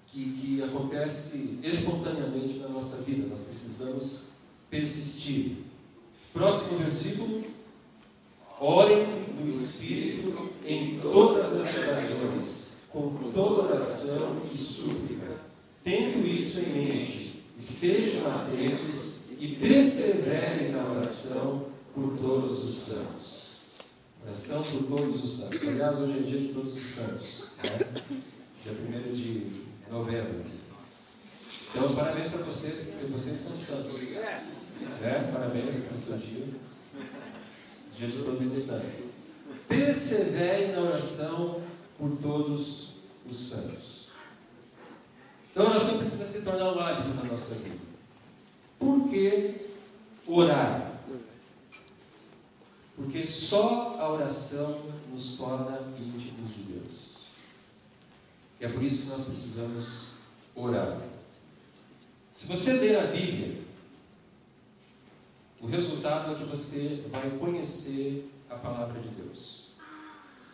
que, 0.07 0.33
que 0.33 0.63
acontece 0.63 1.59
espontaneamente 1.63 2.59
na 2.59 2.69
nossa 2.69 3.01
vida. 3.03 3.27
Nós 3.27 3.41
precisamos 3.41 4.31
persistir. 4.69 5.70
Próximo 6.33 6.79
versículo. 6.79 7.43
Orem 8.59 9.05
no 9.39 9.49
Espírito 9.49 10.51
em 10.65 10.99
todas 10.99 11.57
as 11.57 11.77
ocasiões, 11.77 12.71
com 12.89 13.31
toda 13.33 13.73
oração 13.73 14.37
e 14.53 14.57
súplica. 14.57 15.41
Tendo 15.83 16.27
isso 16.27 16.59
em 16.59 16.73
mente, 16.73 17.43
estejam 17.57 18.27
atentos 18.27 19.31
e 19.39 19.55
perseverem 19.55 20.71
na 20.71 20.91
oração 20.91 21.71
por 21.95 22.15
todos 22.17 22.63
os 22.63 22.75
santos. 22.75 23.41
Oração 24.23 24.61
por 24.61 24.83
todos 24.83 25.23
os 25.23 25.39
santos. 25.39 25.67
Aliás, 25.67 26.01
hoje 26.01 26.19
é 26.19 26.21
dia 26.21 26.39
de 26.41 26.47
todos 26.53 26.77
os 26.77 26.85
santos. 26.85 27.47
Né? 27.63 28.03
Dia 28.63 28.73
1 28.73 29.13
de 29.13 29.47
novembro. 29.89 30.45
Então, 31.73 31.95
parabéns 31.95 32.29
para 32.29 32.43
vocês, 32.43 32.91
porque 32.91 33.07
vocês 33.07 33.39
são 33.39 33.57
santos. 33.57 33.99
É, 35.03 35.31
parabéns 35.31 35.83
pelo 35.83 35.99
seu 35.99 36.17
dia. 36.17 36.45
Dia 37.97 38.07
de 38.07 38.23
todos 38.23 38.51
os 38.51 38.57
santos. 38.57 39.11
Persevere 39.67 40.73
na 40.73 40.81
oração 40.81 41.61
por 41.97 42.17
todos 42.17 42.93
os 43.29 43.37
santos. 43.37 44.07
Então, 45.51 45.67
a 45.67 45.69
oração 45.71 45.97
precisa 45.97 46.25
se 46.25 46.45
tornar 46.45 46.73
um 46.73 46.79
hábito 46.79 47.09
na 47.09 47.23
nossa 47.25 47.55
vida. 47.55 47.75
Por 48.79 49.09
que 49.09 49.55
orar? 50.27 50.99
Porque 52.95 53.25
só 53.25 53.97
a 53.99 54.11
oração 54.11 54.81
nos 55.11 55.33
torna 55.33 55.79
íntimos 55.99 56.55
de 56.55 56.63
Deus. 56.63 57.01
E 58.59 58.65
é 58.65 58.69
por 58.69 58.81
isso 58.81 59.03
que 59.03 59.09
nós 59.09 59.25
precisamos 59.25 60.11
orar. 60.55 60.97
Se 62.31 62.47
você 62.47 62.73
ler 62.73 62.99
a 62.99 63.07
Bíblia, 63.07 63.60
o 65.61 65.67
resultado 65.67 66.31
é 66.31 66.35
que 66.35 66.43
você 66.45 67.05
vai 67.09 67.29
conhecer 67.37 68.31
a 68.49 68.55
palavra 68.55 68.99
de 68.99 69.09
Deus. 69.09 69.61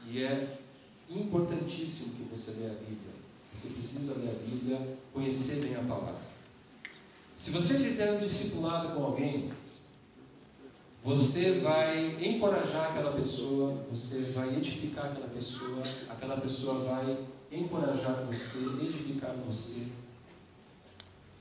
E 0.06 0.22
é 0.22 0.58
importantíssimo 1.10 2.16
que 2.16 2.24
você 2.24 2.60
leia 2.60 2.72
a 2.72 2.76
Bíblia. 2.76 3.14
Você 3.54 3.70
precisa 3.70 4.20
ler 4.20 4.32
a 4.32 4.50
Bíblia, 4.50 4.98
conhecer 5.14 5.66
bem 5.66 5.76
a 5.78 5.84
palavra. 5.84 6.28
Se 7.36 7.52
você 7.52 7.80
fizer 7.80 8.12
um 8.12 8.20
discipulado 8.20 8.96
com 8.96 9.04
alguém, 9.04 9.50
você 11.04 11.60
vai 11.60 12.18
encorajar 12.22 12.92
aquela 12.92 13.14
pessoa, 13.14 13.86
você 13.90 14.34
vai 14.34 14.58
edificar 14.58 15.06
aquela 15.06 15.30
pessoa, 15.30 15.84
aquela 16.10 16.36
pessoa 16.42 16.84
vai 16.84 17.18
encorajar 17.50 18.26
você, 18.26 18.66
edificar 18.82 19.34
você. 19.46 19.88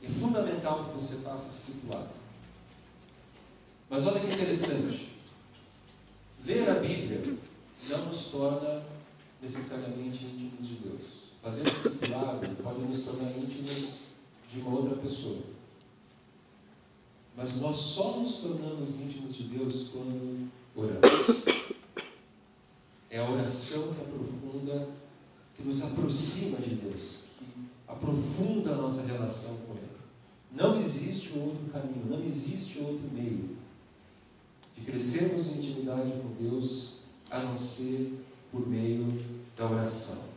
É 0.02 0.08
fundamental 0.08 0.84
que 0.84 0.92
você 0.92 1.16
faça 1.16 1.52
discipulado. 1.52 2.25
Mas 3.88 4.06
olha 4.06 4.20
que 4.20 4.26
interessante. 4.26 5.12
Ler 6.44 6.68
a 6.70 6.74
Bíblia 6.74 7.38
não 7.88 8.06
nos 8.06 8.26
torna 8.26 8.82
necessariamente 9.40 10.24
íntimos 10.24 10.68
de 10.68 10.74
Deus. 10.76 11.00
Fazer 11.42 11.64
discipulado 11.64 12.48
pode 12.62 12.80
nos 12.80 13.02
tornar 13.02 13.30
íntimos 13.30 13.98
de 14.52 14.60
uma 14.60 14.78
outra 14.78 14.96
pessoa. 14.96 15.42
Mas 17.36 17.60
nós 17.60 17.76
só 17.76 18.18
nos 18.18 18.38
tornamos 18.38 19.00
íntimos 19.00 19.34
de 19.34 19.44
Deus 19.44 19.88
quando 19.92 20.50
oramos. 20.74 21.46
É 23.08 23.20
a 23.20 23.30
oração 23.30 23.94
que 23.94 24.00
aprofunda, 24.00 24.88
que 25.56 25.62
nos 25.62 25.82
aproxima 25.82 26.58
de 26.58 26.74
Deus, 26.74 27.26
que 27.38 27.46
aprofunda 27.86 28.72
a 28.72 28.76
nossa 28.76 29.06
relação 29.06 29.56
com 29.58 29.72
Ele. 29.74 29.88
Não 30.52 30.80
existe 30.80 31.38
outro 31.38 31.70
caminho, 31.72 32.06
não 32.10 32.24
existe 32.24 32.78
outro 32.80 33.08
meio 33.12 33.56
de 34.76 34.84
crescermos 34.84 35.52
em 35.52 35.58
intimidade 35.58 36.12
com 36.12 36.42
Deus 36.42 36.96
a 37.30 37.40
não 37.40 37.56
ser 37.56 38.24
por 38.50 38.66
meio 38.66 39.24
da 39.56 39.66
oração. 39.66 40.36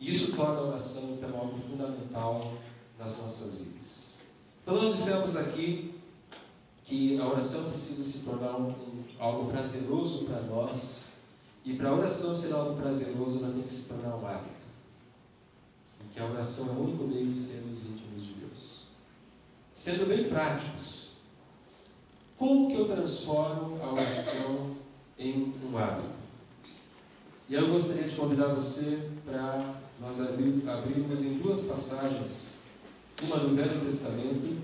Isso 0.00 0.36
torna 0.36 0.60
a 0.60 0.64
oração 0.64 1.18
então 1.18 1.38
algo 1.38 1.58
fundamental 1.58 2.54
nas 2.98 3.18
nossas 3.18 3.56
vidas. 3.56 4.20
Então 4.62 4.74
nós 4.74 4.94
dissemos 4.94 5.36
aqui 5.36 5.94
que 6.84 7.20
a 7.20 7.26
oração 7.26 7.70
precisa 7.70 8.02
se 8.02 8.24
tornar 8.24 8.56
um, 8.56 8.74
algo 9.18 9.50
prazeroso 9.50 10.24
para 10.24 10.40
nós, 10.42 11.10
e 11.64 11.74
para 11.74 11.90
a 11.90 11.94
oração 11.94 12.36
ser 12.36 12.52
algo 12.54 12.80
prazeroso, 12.80 13.44
ela 13.44 13.52
tem 13.52 13.62
que 13.62 13.72
se 13.72 13.88
tornar 13.88 14.16
um 14.16 14.26
hábito. 14.26 14.66
E 16.00 16.14
que 16.14 16.20
a 16.20 16.24
oração 16.24 16.68
é 16.68 16.70
o 16.72 16.82
único 16.84 17.04
meio 17.04 17.30
de 17.30 17.38
sermos 17.38 17.86
íntimos 17.86 18.24
de 18.24 18.32
Deus. 18.34 18.84
Sendo 19.72 20.06
bem 20.06 20.28
práticos, 20.28 20.99
como 22.40 22.68
que 22.68 22.74
eu 22.74 22.86
transformo 22.86 23.78
a 23.82 23.92
oração 23.92 24.74
em 25.18 25.52
um 25.62 25.76
hábito? 25.76 26.08
E 27.50 27.54
eu 27.54 27.68
gostaria 27.68 28.08
de 28.08 28.16
convidar 28.16 28.46
você 28.46 29.10
para 29.26 29.74
nós 30.00 30.22
abrir, 30.22 30.66
abrirmos 30.66 31.20
em 31.26 31.34
duas 31.34 31.64
passagens, 31.64 32.60
uma 33.24 33.36
no 33.40 33.54
Velho 33.54 33.84
Testamento 33.84 34.56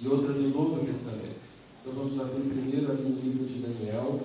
e 0.00 0.08
outra 0.08 0.32
no 0.32 0.48
Novo 0.48 0.86
Testamento. 0.86 1.36
Então 1.82 1.92
vamos 1.92 2.18
abrir 2.18 2.48
primeiro 2.48 2.90
ali 2.90 3.10
no 3.10 3.20
livro 3.20 3.44
de 3.44 3.58
Daniel, 3.58 4.18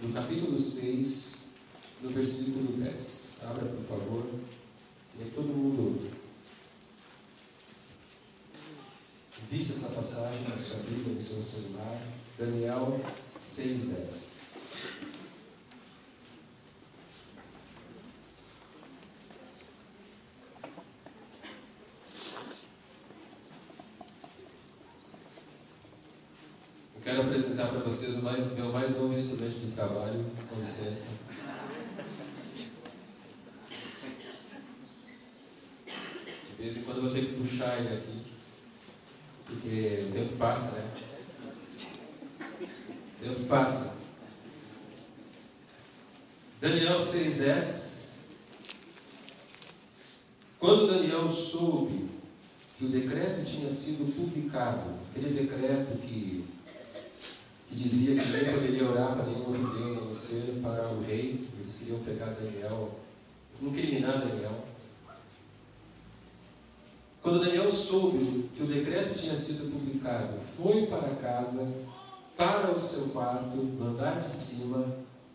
no 0.00 0.12
capítulo 0.12 0.56
6, 0.56 1.38
no 2.02 2.10
versículo 2.10 2.76
10. 2.76 3.38
Abra, 3.50 3.64
por 3.64 3.84
favor. 3.84 4.26
Que 5.18 5.30
todo 5.34 5.48
mundo 5.48 5.98
visse 9.50 9.72
essa 9.72 9.94
passagem 9.94 10.42
na 10.48 10.58
sua 10.58 10.80
Bíblia, 10.80 11.14
no 11.14 11.22
seu 11.22 11.42
celular. 11.42 11.98
Daniel 12.38 13.00
6, 13.40 13.82
10. 13.88 14.38
Quero 27.02 27.22
apresentar 27.22 27.68
para 27.68 27.78
vocês 27.80 28.16
o 28.16 28.22
mais, 28.22 28.52
meu 28.52 28.70
mais 28.70 28.98
novo 28.98 29.16
estudante 29.16 29.56
do 29.60 29.74
trabalho, 29.74 30.26
com 30.50 30.60
licença. 30.60 31.28
De 36.50 36.62
vez 36.62 36.76
em 36.76 36.82
quando 36.82 36.96
eu 36.98 37.02
vou 37.04 37.12
ter 37.12 37.26
que 37.26 37.40
puxar 37.40 37.78
ele 37.78 37.96
aqui, 37.96 38.37
porque 39.48 40.06
o 40.08 40.12
tempo 40.12 40.36
passa, 40.36 40.76
né? 40.76 40.90
O 43.16 43.24
tempo 43.24 43.44
passa. 43.46 43.96
Daniel 46.60 46.98
6,10 46.98 47.98
Quando 50.58 50.88
Daniel 50.88 51.28
soube 51.28 52.08
que 52.76 52.84
o 52.84 52.88
decreto 52.88 53.44
tinha 53.44 53.70
sido 53.70 54.12
publicado, 54.14 54.98
aquele 55.10 55.30
decreto 55.30 55.98
que, 55.98 56.44
que 57.68 57.74
dizia 57.74 58.20
que 58.20 58.28
nem 58.30 58.44
poderia 58.52 58.88
orar 58.88 59.16
para 59.16 59.26
nenhum 59.26 59.46
outro 59.46 59.78
Deus 59.78 59.98
a 59.98 60.00
não 60.02 60.14
ser 60.14 60.60
para 60.62 60.88
o 60.88 61.00
rei, 61.02 61.48
eles 61.58 61.78
queriam 61.78 62.00
pegar 62.00 62.26
Daniel, 62.26 62.98
incriminar 63.62 64.20
Daniel. 64.20 64.64
Quando 67.28 67.44
Daniel 67.44 67.70
soube 67.70 68.48
que 68.56 68.62
o 68.62 68.66
decreto 68.66 69.18
tinha 69.18 69.36
sido 69.36 69.70
publicado, 69.70 70.38
foi 70.56 70.86
para 70.86 71.14
casa, 71.16 71.74
para 72.38 72.72
o 72.72 72.78
seu 72.78 73.08
quarto, 73.10 73.54
no 73.54 73.88
andar 73.88 74.18
de 74.22 74.32
cima, 74.32 74.82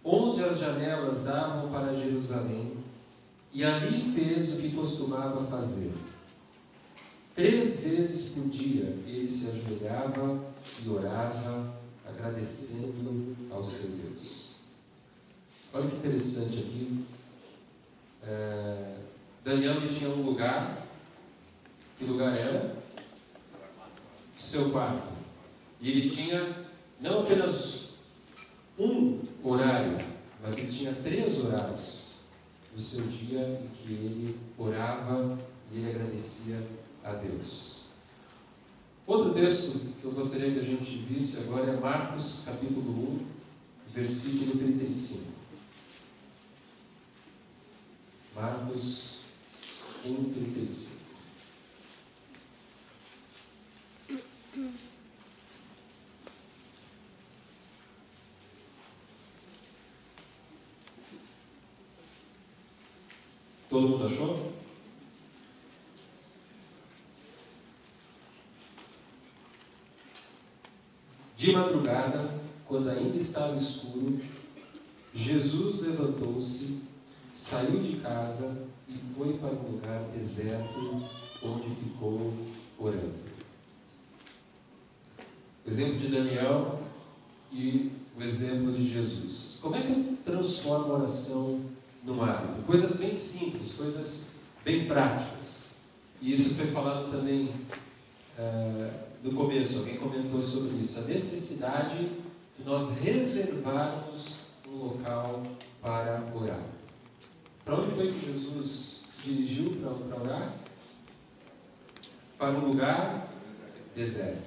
onde 0.03 0.43
as 0.43 0.57
janelas 0.57 1.25
davam 1.25 1.71
para 1.71 1.93
Jerusalém, 1.93 2.77
e 3.53 3.63
ali 3.63 4.11
fez 4.15 4.53
o 4.53 4.57
que 4.57 4.71
costumava 4.71 5.45
fazer 5.45 5.93
Três 7.35 7.83
vezes 7.83 8.29
por 8.29 8.49
dia 8.49 8.85
ele 9.05 9.29
se 9.29 9.49
ajoelhava 9.49 10.39
e 10.83 10.89
orava, 10.89 11.75
agradecendo 12.07 13.37
ao 13.51 13.63
seu 13.63 13.91
Deus. 13.91 14.55
Olha 15.71 15.87
que 15.87 15.97
interessante 15.97 16.57
aqui. 16.57 17.05
É, 18.23 18.95
Daniel 19.45 19.87
tinha 19.87 20.09
um 20.09 20.23
lugar. 20.23 20.83
Que 21.97 22.05
lugar 22.05 22.35
era? 22.35 22.75
Seu 24.37 24.71
quarto. 24.71 25.13
E 25.79 25.91
ele 25.91 26.09
tinha 26.09 26.41
não 26.99 27.21
apenas 27.21 27.89
um 28.79 29.19
horário, 29.43 29.97
mas 30.41 30.57
ele 30.57 30.71
tinha 30.71 30.93
três 30.93 31.39
horários 31.39 32.03
no 32.73 32.79
seu 32.79 33.05
dia 33.07 33.61
em 33.61 33.67
que 33.75 33.93
ele 33.93 34.39
orava 34.57 35.37
e 35.71 35.77
ele 35.77 35.89
agradecia 35.89 36.61
a 37.03 37.13
Deus. 37.13 37.83
Outro 39.05 39.33
texto 39.33 39.93
que 39.99 40.05
eu 40.05 40.11
gostaria 40.11 40.51
que 40.51 40.59
a 40.59 40.63
gente 40.63 40.97
visse 40.99 41.43
agora 41.43 41.71
é 41.71 41.75
Marcos 41.75 42.43
capítulo 42.45 43.19
1, 43.19 43.93
versículo 43.93 44.59
35. 44.59 45.33
Marcos 48.35 49.17
1, 50.05 50.23
35. 50.31 50.92
Todo 63.73 63.89
mundo 63.89 64.05
achou? 64.05 64.53
De 71.35 71.51
madrugada, 71.53 72.39
quando 72.67 72.91
ainda 72.91 73.17
estava 73.17 73.57
escuro, 73.57 74.21
Jesus 75.11 75.87
levantou-se, 75.87 76.83
saiu 77.33 77.79
de 77.79 77.95
casa 77.95 78.67
e 78.87 78.93
foi 79.15 79.39
para 79.39 79.49
um 79.49 79.71
lugar 79.71 80.03
deserto, 80.15 81.01
onde 81.41 81.75
ficou 81.75 82.31
orando. 82.77 83.23
O 85.65 85.69
exemplo 85.71 85.97
de 85.97 86.09
Daniel 86.09 86.79
e 87.51 87.91
o 88.15 88.21
exemplo 88.21 88.71
de 88.71 88.93
Jesus. 88.93 89.57
Como 89.63 89.75
é 89.75 89.81
que 89.81 89.91
eu 89.91 90.17
transformo 90.23 90.93
a 90.93 90.97
oração 90.99 91.72
num 92.03 92.21
hábito? 92.23 92.63
Coisas 92.63 92.97
bem 92.97 93.15
simples, 93.15 93.73
coisas 93.75 94.33
bem 94.63 94.87
práticas. 94.87 95.73
E 96.21 96.31
isso 96.31 96.55
foi 96.55 96.67
falado 96.67 97.11
também. 97.11 97.49
Uh, 98.37 99.13
no 99.23 99.33
começo, 99.33 99.79
alguém 99.79 99.95
comentou 99.97 100.41
sobre 100.41 100.75
isso, 100.77 100.99
a 100.99 101.03
necessidade 101.03 102.09
de 102.57 102.65
nós 102.65 102.99
reservarmos 102.99 104.47
um 104.67 104.75
local 104.75 105.43
para 105.81 106.23
orar. 106.35 106.59
Para 107.63 107.75
onde 107.75 107.95
foi 107.95 108.11
que 108.11 108.33
Jesus 108.33 109.03
se 109.07 109.29
dirigiu 109.29 109.77
para 110.07 110.21
orar? 110.21 110.53
Para 112.37 112.51
um 112.51 112.67
lugar 112.67 113.29
deserto. 113.95 114.43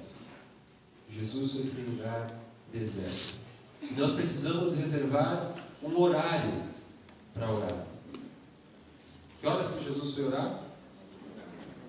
Jesus 1.09 1.51
foi 1.53 1.63
para 1.71 1.81
um 1.81 1.95
lugar 1.95 2.27
deserto. 2.71 3.35
E 3.81 3.93
nós 3.95 4.11
precisamos 4.11 4.77
reservar 4.77 5.55
um 5.81 5.99
horário 5.99 6.66
para 7.37 7.51
orar. 7.51 7.87
Que 9.39 9.47
horas 9.47 9.75
que 9.75 9.85
Jesus 9.85 10.15
foi 10.15 10.25
orar? 10.25 10.67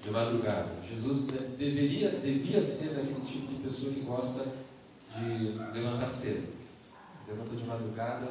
de 0.03 0.11
madrugada. 0.11 0.69
Jesus 0.89 1.27
deveria, 1.59 2.11
devia 2.11 2.63
ser 2.63 2.95
daquele 2.95 3.21
tipo 3.21 3.53
de 3.53 3.63
pessoa 3.63 3.93
que 3.93 4.01
gosta 4.01 4.45
de 5.17 5.53
levantar 5.73 6.09
cedo. 6.09 6.49
Levantou 7.29 7.57
de 7.57 7.65
madrugada 7.65 8.29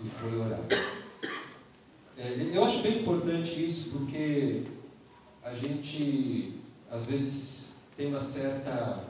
e 0.00 0.08
foi 0.08 0.38
orar. 0.38 0.60
É, 2.16 2.50
eu 2.52 2.64
acho 2.64 2.80
bem 2.80 3.00
importante 3.00 3.64
isso 3.64 3.90
porque 3.90 4.62
a 5.42 5.54
gente 5.54 6.60
às 6.90 7.10
vezes 7.10 7.88
tem 7.96 8.06
uma 8.08 8.20
certa 8.20 9.02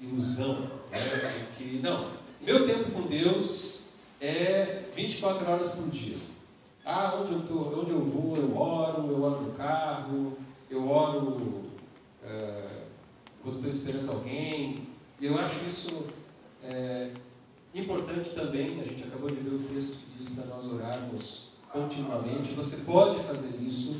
ilusão 0.00 0.58
né, 0.90 0.98
de 0.98 1.56
que, 1.56 1.80
não, 1.82 2.10
meu 2.42 2.66
tempo 2.66 2.90
com 2.90 3.02
Deus 3.02 3.84
é 4.20 4.84
24 4.94 5.50
horas 5.50 5.74
por 5.76 5.88
dia. 5.90 6.16
Ah, 6.86 7.18
onde 7.18 7.32
eu, 7.32 7.40
tô, 7.46 7.80
onde 7.80 7.90
eu 7.92 8.04
vou, 8.04 8.36
eu 8.36 8.56
oro, 8.56 9.10
eu 9.10 9.22
oro 9.22 9.42
no 9.42 9.52
carro, 9.52 10.36
eu 10.70 10.86
oro 10.86 11.64
é, 12.22 12.62
quando 13.42 13.56
estou 13.56 13.70
esperando 13.70 14.12
alguém. 14.12 14.86
E 15.18 15.26
eu 15.26 15.38
acho 15.38 15.64
isso 15.66 16.06
é, 16.62 17.10
importante 17.74 18.30
também. 18.30 18.80
A 18.80 18.84
gente 18.84 19.04
acabou 19.04 19.30
de 19.30 19.36
ver 19.36 19.54
o 19.54 19.58
texto 19.60 19.96
que 19.96 20.18
diz 20.18 20.34
para 20.34 20.44
nós 20.46 20.70
orarmos 20.72 21.52
continuamente. 21.72 22.52
Você 22.52 22.84
pode 22.84 23.22
fazer 23.24 23.56
isso, 23.62 23.96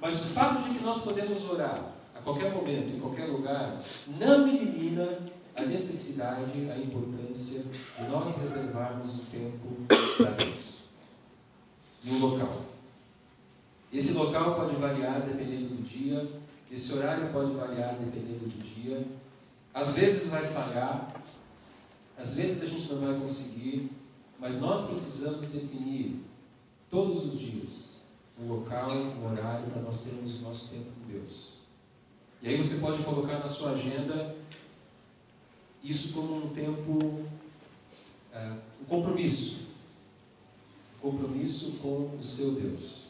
mas 0.00 0.20
o 0.22 0.28
fato 0.30 0.62
de 0.64 0.78
que 0.78 0.84
nós 0.84 1.04
podemos 1.04 1.48
orar 1.48 1.92
a 2.14 2.20
qualquer 2.20 2.52
momento, 2.52 2.96
em 2.96 3.00
qualquer 3.00 3.26
lugar, 3.26 3.72
não 4.18 4.48
elimina 4.48 5.18
a 5.56 5.64
necessidade, 5.64 6.70
a 6.70 6.76
importância 6.76 7.64
de 7.98 8.08
nós 8.10 8.40
reservarmos 8.40 9.14
o 9.14 9.22
tempo 9.30 9.86
para 10.18 10.49
e 12.04 12.10
um 12.10 12.18
local. 12.18 12.64
Esse 13.92 14.14
local 14.14 14.54
pode 14.54 14.76
variar 14.76 15.20
dependendo 15.22 15.74
do 15.74 15.82
dia, 15.82 16.26
esse 16.70 16.92
horário 16.94 17.32
pode 17.32 17.52
variar 17.52 17.96
dependendo 17.96 18.46
do 18.46 18.62
dia. 18.62 19.04
Às 19.74 19.96
vezes 19.96 20.30
vai 20.30 20.46
falhar, 20.52 21.14
às 22.16 22.36
vezes 22.36 22.62
a 22.62 22.66
gente 22.66 22.92
não 22.92 23.00
vai 23.00 23.20
conseguir, 23.20 23.90
mas 24.38 24.60
nós 24.60 24.88
precisamos 24.88 25.46
definir 25.48 26.24
todos 26.90 27.24
os 27.26 27.40
dias 27.40 28.00
um 28.40 28.48
local, 28.48 28.90
um 28.90 29.30
horário 29.30 29.70
para 29.70 29.82
nós 29.82 30.02
termos 30.04 30.38
o 30.38 30.42
nosso 30.42 30.68
tempo 30.68 30.84
com 30.84 31.12
Deus. 31.12 31.50
E 32.42 32.48
aí 32.48 32.56
você 32.56 32.78
pode 32.78 33.02
colocar 33.02 33.38
na 33.38 33.46
sua 33.46 33.72
agenda 33.72 34.34
isso 35.84 36.14
como 36.14 36.46
um 36.46 36.48
tempo, 36.48 37.22
é, 38.32 38.56
um 38.80 38.84
compromisso. 38.86 39.69
Compromisso 41.00 41.78
com 41.82 42.16
o 42.18 42.22
seu 42.22 42.52
Deus. 42.52 43.00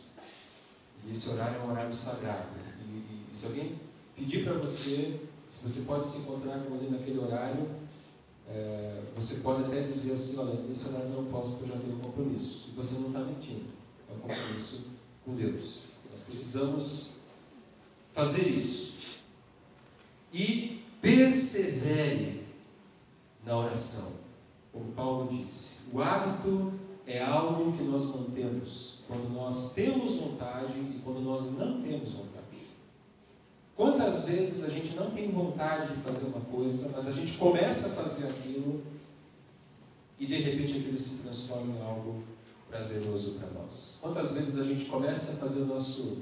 E 1.07 1.12
esse 1.12 1.31
horário 1.31 1.57
é 1.57 1.64
um 1.64 1.70
horário 1.70 1.94
sagrado. 1.94 2.48
E, 2.87 3.31
e 3.31 3.35
se 3.35 3.46
alguém 3.46 3.72
pedir 4.16 4.44
para 4.44 4.55
você, 4.55 5.20
se 5.48 5.68
você 5.68 5.83
pode 5.83 6.07
se 6.07 6.18
encontrar 6.18 6.59
com 6.61 6.76
ele 6.76 6.90
naquele 6.90 7.18
horário, 7.18 7.68
é, 8.48 9.03
você 9.14 9.40
pode 9.40 9.64
até 9.64 9.83
dizer 9.83 10.12
assim, 10.12 10.38
olha, 10.38 10.55
nesse 10.68 10.88
horário 10.88 11.09
não 11.11 11.24
posso 11.26 11.59
porque 11.59 11.72
eu 11.72 11.76
já 11.76 11.83
tenho 11.83 11.96
um 11.96 12.00
compromisso. 12.00 12.68
E 12.72 12.76
você 12.76 12.98
não 13.00 13.09
está 13.09 13.20
mentindo. 13.20 13.66
É 14.09 14.14
um 14.14 14.18
compromisso 14.18 14.87
com 15.24 15.35
Deus. 15.35 15.74
Nós 16.11 16.20
precisamos 16.20 17.11
fazer 18.12 18.48
isso. 18.48 19.22
E 20.33 20.85
persevere 21.00 22.44
na 23.44 23.57
oração. 23.57 24.12
Como 24.72 24.92
Paulo 24.92 25.29
disse. 25.29 25.76
O 25.92 26.00
hábito 26.00 26.72
é 27.10 27.24
algo 27.24 27.76
que 27.76 27.82
nós 27.82 28.04
mantemos 28.14 29.00
quando 29.08 29.34
nós 29.34 29.72
temos 29.72 30.14
vontade 30.14 30.78
e 30.78 31.00
quando 31.04 31.20
nós 31.22 31.58
não 31.58 31.82
temos 31.82 32.12
vontade. 32.12 32.40
Quantas 33.74 34.26
vezes 34.26 34.64
a 34.64 34.70
gente 34.70 34.94
não 34.94 35.10
tem 35.10 35.28
vontade 35.32 35.92
de 35.92 36.02
fazer 36.02 36.28
uma 36.28 36.40
coisa, 36.42 36.92
mas 36.94 37.08
a 37.08 37.12
gente 37.12 37.36
começa 37.36 37.88
a 37.88 38.04
fazer 38.04 38.28
aquilo 38.28 38.80
e 40.20 40.26
de 40.26 40.36
repente 40.36 40.78
aquilo 40.78 40.96
se 40.96 41.22
transforma 41.22 41.74
em 41.74 41.82
algo 41.82 42.22
prazeroso 42.68 43.32
para 43.32 43.48
nós? 43.60 43.98
Quantas 44.00 44.36
vezes 44.36 44.60
a 44.60 44.64
gente 44.64 44.84
começa 44.84 45.32
a 45.32 45.36
fazer 45.36 45.62
o 45.62 45.66
nosso 45.66 46.18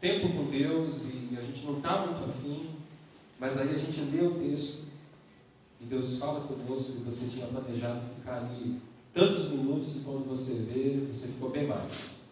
tempo 0.00 0.30
com 0.30 0.50
Deus 0.50 1.10
e 1.10 1.36
a 1.36 1.42
gente 1.42 1.62
não 1.66 1.76
está 1.76 2.06
muito 2.06 2.24
afim, 2.24 2.66
mas 3.38 3.60
aí 3.60 3.68
a 3.68 3.78
gente 3.78 4.00
lê 4.00 4.26
o 4.26 4.34
texto 4.36 4.84
e 5.78 5.84
Deus 5.84 6.16
fala 6.18 6.40
conosco 6.40 6.92
e 7.00 7.04
você 7.04 7.26
tinha 7.28 7.46
planejado 7.48 8.00
ficar 8.16 8.38
ali 8.38 8.80
tantos 9.16 9.52
minutos 9.52 9.96
e 9.96 10.00
quando 10.00 10.28
você 10.28 10.56
vê, 10.56 11.06
você 11.10 11.28
ficou 11.28 11.48
bem 11.48 11.66
mais. 11.66 12.26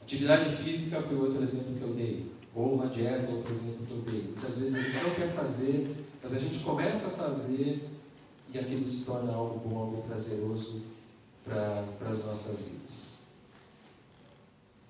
Atividade 0.00 0.54
física 0.54 1.02
foi 1.02 1.18
outro 1.18 1.42
exemplo 1.42 1.74
que 1.74 1.82
eu 1.82 1.94
dei. 1.94 2.32
Ou 2.54 2.74
uma 2.74 2.86
dieta, 2.86 3.32
outro 3.32 3.52
exemplo 3.52 3.86
que 3.86 3.92
eu 3.92 4.02
dei. 4.02 4.22
Muitas 4.22 4.60
vezes 4.60 4.76
a 4.76 4.82
gente 4.82 5.02
não 5.02 5.10
quer 5.10 5.34
fazer, 5.34 5.96
mas 6.22 6.32
a 6.32 6.38
gente 6.38 6.60
começa 6.60 7.08
a 7.08 7.26
fazer 7.26 7.84
e 8.54 8.58
aquilo 8.58 8.84
se 8.84 9.04
torna 9.04 9.32
algo 9.32 9.68
bom, 9.68 9.78
algo 9.78 10.02
prazeroso 10.02 10.82
para 11.44 11.84
as 12.08 12.24
nossas 12.24 12.60
vidas. 12.68 13.20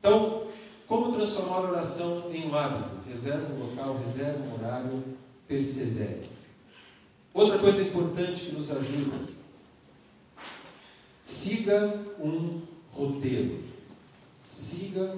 Então, 0.00 0.48
como 0.87 1.12
transformar 1.12 1.56
a 1.56 1.70
oração 1.70 2.30
em 2.30 2.46
um 2.46 2.54
hábito? 2.54 3.09
Reserva 3.09 3.54
um 3.54 3.70
local, 3.70 3.98
reserva 3.98 4.38
um 4.44 4.54
horário, 4.54 5.02
persevere. 5.48 6.28
Outra 7.33 7.59
coisa 7.59 7.83
importante 7.83 8.46
que 8.46 8.52
nos 8.52 8.70
ajuda: 8.70 9.39
siga 11.31 11.87
um 12.19 12.61
roteiro. 12.90 13.62
Siga 14.47 15.14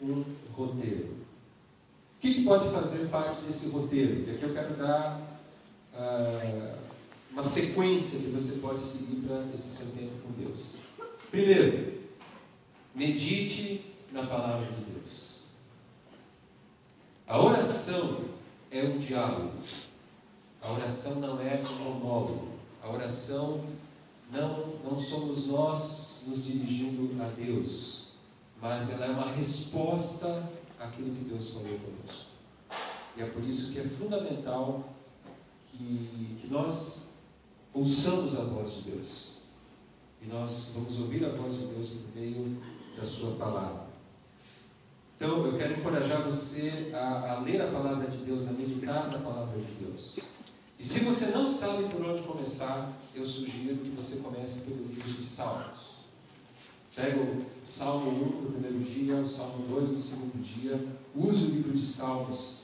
um 0.00 0.24
roteiro. 0.54 1.10
O 2.16 2.20
que, 2.20 2.34
que 2.34 2.44
pode 2.44 2.70
fazer 2.70 3.08
parte 3.08 3.42
desse 3.42 3.68
roteiro? 3.68 4.26
E 4.26 4.34
aqui 4.34 4.42
eu 4.42 4.54
quero 4.54 4.74
dar 4.76 5.20
ah, 5.94 6.78
uma 7.30 7.42
sequência 7.42 8.20
que 8.20 8.30
você 8.30 8.60
pode 8.60 8.82
seguir 8.82 9.26
para 9.26 9.44
esse 9.54 9.76
seu 9.76 9.90
tempo 9.98 10.12
com 10.22 10.42
Deus. 10.42 10.78
Primeiro, 11.30 12.00
medite 12.94 13.84
na 14.12 14.24
palavra 14.24 14.66
de 14.66 14.92
Deus. 14.92 15.40
A 17.26 17.38
oração 17.38 18.24
é 18.70 18.82
um 18.82 18.98
diálogo. 18.98 19.52
A 20.62 20.72
oração 20.72 21.16
não 21.16 21.40
é 21.40 21.62
um 21.62 21.84
monólogo. 21.84 22.48
A 22.82 22.90
oração 22.90 23.62
não, 24.32 24.74
não 24.84 24.98
somos 24.98 25.48
nós 25.48 26.24
nos 26.26 26.44
dirigindo 26.44 27.22
a 27.22 27.28
Deus, 27.28 28.08
mas 28.60 28.92
ela 28.92 29.06
é 29.06 29.10
uma 29.10 29.30
resposta 29.32 30.50
àquilo 30.78 31.14
que 31.14 31.24
Deus 31.24 31.50
falou 31.50 31.78
conosco. 31.78 32.30
E 33.16 33.22
é 33.22 33.26
por 33.26 33.42
isso 33.42 33.72
que 33.72 33.80
é 33.80 33.84
fundamental 33.84 34.88
que, 35.72 36.38
que 36.40 36.48
nós 36.48 37.14
ouçamos 37.74 38.38
a 38.38 38.44
voz 38.44 38.74
de 38.74 38.90
Deus. 38.90 39.30
E 40.22 40.26
nós 40.26 40.72
vamos 40.74 40.98
ouvir 41.00 41.24
a 41.24 41.30
voz 41.30 41.54
de 41.54 41.66
Deus 41.66 41.88
por 41.88 42.20
meio 42.20 42.62
da 42.96 43.06
Sua 43.06 43.36
palavra. 43.36 43.90
Então, 45.16 45.44
eu 45.44 45.58
quero 45.58 45.78
encorajar 45.78 46.22
você 46.22 46.90
a, 46.94 47.32
a, 47.32 47.40
ler 47.40 47.60
a 47.60 47.66
palavra 47.70 48.08
de 48.08 48.18
Deus, 48.18 48.48
a 48.48 48.52
meditar 48.52 49.08
na 49.10 49.18
palavra 49.18 49.58
de 49.58 49.72
Deus. 49.84 50.18
E 50.80 50.82
se 50.82 51.04
você 51.04 51.26
não 51.26 51.46
sabe 51.46 51.90
por 51.90 52.02
onde 52.06 52.22
começar, 52.22 52.90
eu 53.14 53.22
sugiro 53.22 53.76
que 53.76 53.90
você 53.90 54.20
comece 54.20 54.62
pelo 54.62 54.86
livro 54.86 55.12
de 55.12 55.22
Salmos. 55.22 55.90
Pega 56.96 57.20
o 57.20 57.44
Salmo 57.66 58.10
1 58.10 58.14
do 58.46 58.52
primeiro 58.52 58.78
dia, 58.78 59.16
o 59.16 59.28
Salmo 59.28 59.66
2 59.68 59.90
do 59.90 59.98
segundo 59.98 60.42
dia, 60.42 60.82
use 61.14 61.48
o 61.48 61.54
livro 61.56 61.72
de 61.76 61.84
Salmos 61.84 62.60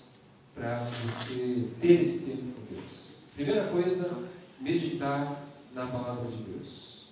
para 0.54 0.78
você 0.78 1.68
ter 1.78 2.00
esse 2.00 2.30
tempo 2.30 2.54
com 2.54 2.74
Deus. 2.74 3.16
Primeira 3.34 3.68
coisa, 3.68 4.18
meditar 4.62 5.46
na 5.74 5.86
palavra 5.86 6.26
de 6.30 6.42
Deus. 6.42 7.08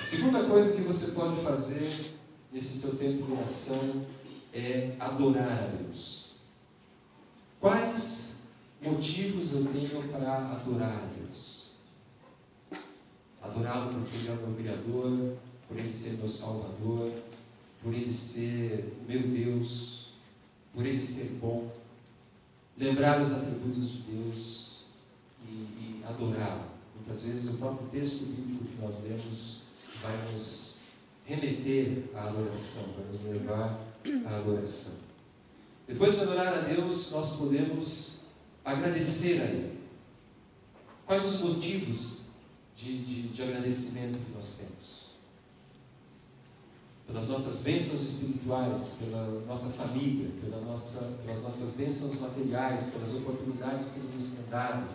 A 0.00 0.02
segunda 0.02 0.42
coisa 0.42 0.74
que 0.74 0.82
você 0.82 1.12
pode 1.12 1.40
fazer 1.44 2.14
nesse 2.52 2.80
seu 2.80 2.96
tempo 2.96 3.24
de 3.24 3.32
oração 3.32 4.06
é 4.52 4.96
adorar 4.98 5.52
a 5.52 5.82
Deus. 5.84 6.30
Quais 7.60 8.25
motivos 9.06 9.54
eu 9.54 9.64
tenho 9.66 10.08
para 10.08 10.50
adorar 10.52 11.04
a 11.04 11.06
Deus? 11.06 11.66
Adorá-lo 13.40 13.92
porque 13.92 14.16
Ele 14.16 14.28
é 14.28 14.32
o 14.32 14.36
meu 14.48 14.56
Criador, 14.56 15.36
por 15.68 15.78
Ele 15.78 15.94
ser 15.94 16.16
meu 16.18 16.28
Salvador, 16.28 17.12
por 17.82 17.94
Ele 17.94 18.10
ser 18.10 18.96
meu 19.06 19.22
Deus, 19.22 20.08
por 20.74 20.84
Ele 20.84 21.00
ser 21.00 21.38
bom. 21.38 21.70
Lembrar 22.76 23.22
os 23.22 23.32
atributos 23.32 23.90
de 23.90 23.98
Deus 23.98 24.80
e, 25.48 25.52
e 25.52 26.02
adorá-lo. 26.06 26.66
Muitas 26.96 27.26
vezes 27.26 27.54
o 27.54 27.58
próprio 27.58 27.88
texto 27.88 28.24
bíblico 28.24 28.64
que 28.64 28.82
nós 28.82 29.04
lemos 29.04 29.62
vai 30.02 30.32
nos 30.32 30.76
remeter 31.24 32.10
à 32.14 32.24
adoração, 32.24 32.92
vai 32.96 33.06
nos 33.06 33.24
levar 33.24 33.80
à 34.26 34.36
adoração. 34.36 35.06
Depois 35.86 36.16
de 36.16 36.22
adorar 36.22 36.52
a 36.52 36.60
Deus, 36.62 37.12
nós 37.12 37.36
podemos 37.36 38.15
agradecer 38.66 39.40
a 39.40 39.44
Ele. 39.44 39.80
Quais 41.06 41.24
os 41.24 41.40
motivos 41.42 42.20
de, 42.76 43.04
de, 43.04 43.28
de 43.28 43.42
agradecimento 43.42 44.18
que 44.18 44.32
nós 44.34 44.58
temos? 44.58 44.96
Pelas 47.06 47.28
nossas 47.28 47.62
bênçãos 47.62 48.02
espirituais, 48.02 48.96
pela 48.98 49.40
nossa 49.46 49.70
família, 49.74 50.28
pela 50.40 50.60
nossa, 50.62 51.18
pelas 51.24 51.42
nossas 51.42 51.74
bênçãos 51.74 52.20
materiais, 52.20 52.86
pelas 52.86 53.14
oportunidades 53.14 53.92
que 53.92 54.00
Ele 54.00 54.16
nos 54.16 54.32
tem 54.32 54.46
dado, 54.50 54.94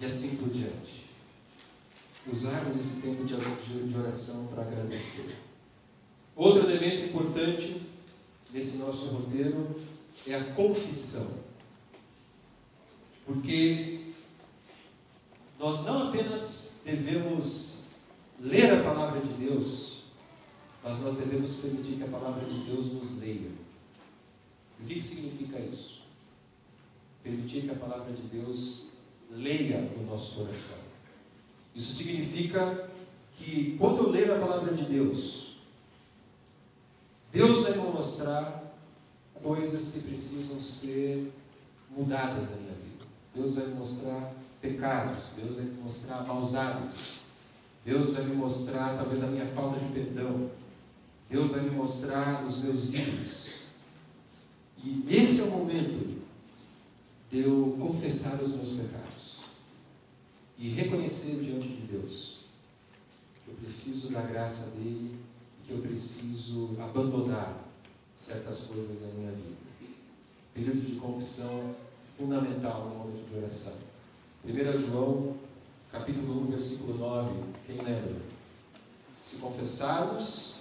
e 0.00 0.04
assim 0.04 0.36
por 0.38 0.50
diante 0.50 1.06
usarmos 2.30 2.74
esse 2.74 3.02
tempo 3.02 3.24
de 3.24 3.96
oração 3.96 4.48
para 4.48 4.62
agradecer. 4.62 5.36
Outro 6.34 6.68
elemento 6.68 7.06
importante 7.06 7.82
nesse 8.52 8.78
nosso 8.78 9.06
roteiro 9.06 9.68
é 10.26 10.34
a 10.34 10.44
confissão. 10.54 11.45
Porque 13.26 14.06
nós 15.58 15.84
não 15.84 16.08
apenas 16.08 16.82
devemos 16.84 17.86
ler 18.40 18.72
a 18.72 18.84
palavra 18.84 19.20
de 19.20 19.32
Deus, 19.34 20.04
mas 20.82 21.00
nós 21.00 21.16
devemos 21.16 21.56
permitir 21.56 21.96
que 21.96 22.04
a 22.04 22.08
palavra 22.08 22.44
de 22.44 22.58
Deus 22.60 22.86
nos 22.92 23.18
leia. 23.18 23.50
O 24.80 24.84
que 24.84 25.02
significa 25.02 25.58
isso? 25.58 26.02
Permitir 27.24 27.62
que 27.62 27.70
a 27.70 27.74
palavra 27.74 28.12
de 28.12 28.22
Deus 28.22 28.92
leia 29.30 29.90
o 29.98 30.04
nosso 30.04 30.36
coração. 30.36 30.78
Isso 31.74 31.92
significa 31.92 32.88
que 33.36 33.76
quando 33.78 34.04
eu 34.04 34.10
ler 34.10 34.30
a 34.30 34.38
palavra 34.38 34.72
de 34.72 34.84
Deus, 34.84 35.56
Deus 37.32 37.64
vai 37.64 37.72
me 37.72 37.92
mostrar 37.92 38.74
coisas 39.42 39.94
que 39.94 40.08
precisam 40.08 40.62
ser 40.62 41.32
mudadas 41.90 42.50
na. 42.50 42.65
Deus 43.36 43.56
vai 43.56 43.66
me 43.66 43.74
mostrar 43.74 44.34
pecados, 44.62 45.34
Deus 45.36 45.56
vai 45.56 45.64
me 45.66 45.82
mostrar 45.82 46.24
maus 46.24 46.54
hábitos, 46.54 47.18
Deus 47.84 48.10
vai 48.14 48.24
me 48.24 48.34
mostrar 48.34 48.96
talvez 48.96 49.22
a 49.22 49.26
minha 49.26 49.44
falta 49.44 49.78
de 49.78 49.92
perdão, 49.92 50.50
Deus 51.28 51.52
vai 51.52 51.60
me 51.60 51.70
mostrar 51.72 52.44
os 52.46 52.62
meus 52.62 52.94
ídolos. 52.94 53.56
E 54.82 55.04
esse 55.10 55.42
é 55.42 55.44
o 55.44 55.50
momento 55.58 56.22
de 57.30 57.40
eu 57.40 57.76
confessar 57.78 58.40
os 58.40 58.56
meus 58.56 58.70
pecados 58.76 59.36
e 60.58 60.70
reconhecer 60.70 61.44
diante 61.44 61.68
de 61.68 61.82
Deus 61.92 62.36
que 63.44 63.50
eu 63.50 63.54
preciso 63.56 64.12
da 64.12 64.22
graça 64.22 64.76
dele 64.76 65.18
e 65.60 65.66
que 65.66 65.72
eu 65.74 65.82
preciso 65.82 66.74
abandonar 66.80 67.64
certas 68.16 68.60
coisas 68.64 69.02
na 69.02 69.08
minha 69.08 69.32
vida. 69.32 69.56
Período 70.54 70.80
de 70.80 70.96
confissão 70.96 71.74
fundamental 72.16 72.88
no 72.88 72.94
momento 72.94 73.28
de 73.28 73.36
oração. 73.36 73.74
1 74.44 74.86
João, 74.86 75.36
capítulo 75.92 76.42
1, 76.48 76.52
versículo 76.52 76.98
9, 76.98 77.30
quem 77.66 77.76
lembra? 77.76 78.22
Se 79.18 79.36
confessarmos 79.36 80.56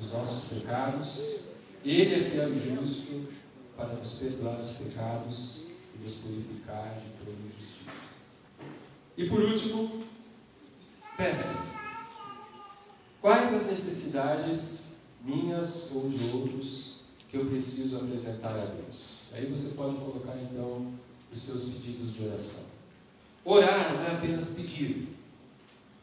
os 0.00 0.12
nossos 0.12 0.60
pecados, 0.60 1.40
Ele 1.84 2.14
é 2.14 2.30
fiel 2.30 2.54
e 2.54 2.76
justo 2.76 3.26
para 3.76 3.88
nos 3.88 4.18
perdoar 4.18 4.60
os 4.60 4.70
pecados 4.72 5.66
e 5.94 6.02
nos 6.02 6.14
purificar 6.14 7.00
de 7.00 7.10
toda 7.18 7.30
injustiça. 7.32 8.14
E 9.16 9.28
por 9.28 9.40
último, 9.42 10.04
peça. 11.16 11.80
Quais 13.20 13.54
as 13.54 13.70
necessidades 13.70 14.92
minhas 15.22 15.90
ou 15.92 16.08
de 16.08 16.36
outros 16.36 17.02
que 17.30 17.36
eu 17.36 17.46
preciso 17.46 17.96
apresentar 17.96 18.58
a 18.58 18.64
Deus? 18.66 19.11
Aí 19.32 19.46
você 19.46 19.74
pode 19.74 19.96
colocar 19.96 20.36
então 20.36 20.92
os 21.32 21.42
seus 21.42 21.70
pedidos 21.70 22.14
de 22.14 22.24
oração. 22.24 22.72
Orar 23.44 23.94
não 23.94 24.04
é 24.04 24.12
apenas 24.12 24.54
pedir. 24.54 25.08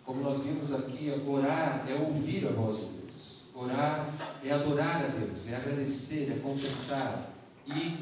Como 0.03 0.21
nós 0.21 0.43
vimos 0.43 0.73
aqui, 0.73 1.13
orar 1.27 1.85
é 1.87 1.93
ouvir 1.93 2.47
a 2.47 2.51
voz 2.51 2.77
de 2.77 2.85
Deus. 2.85 3.43
Orar 3.53 4.11
é 4.43 4.51
adorar 4.51 5.05
a 5.05 5.07
Deus, 5.07 5.51
é 5.51 5.55
agradecer, 5.55 6.31
é 6.31 6.39
confessar. 6.39 7.33
e, 7.67 7.97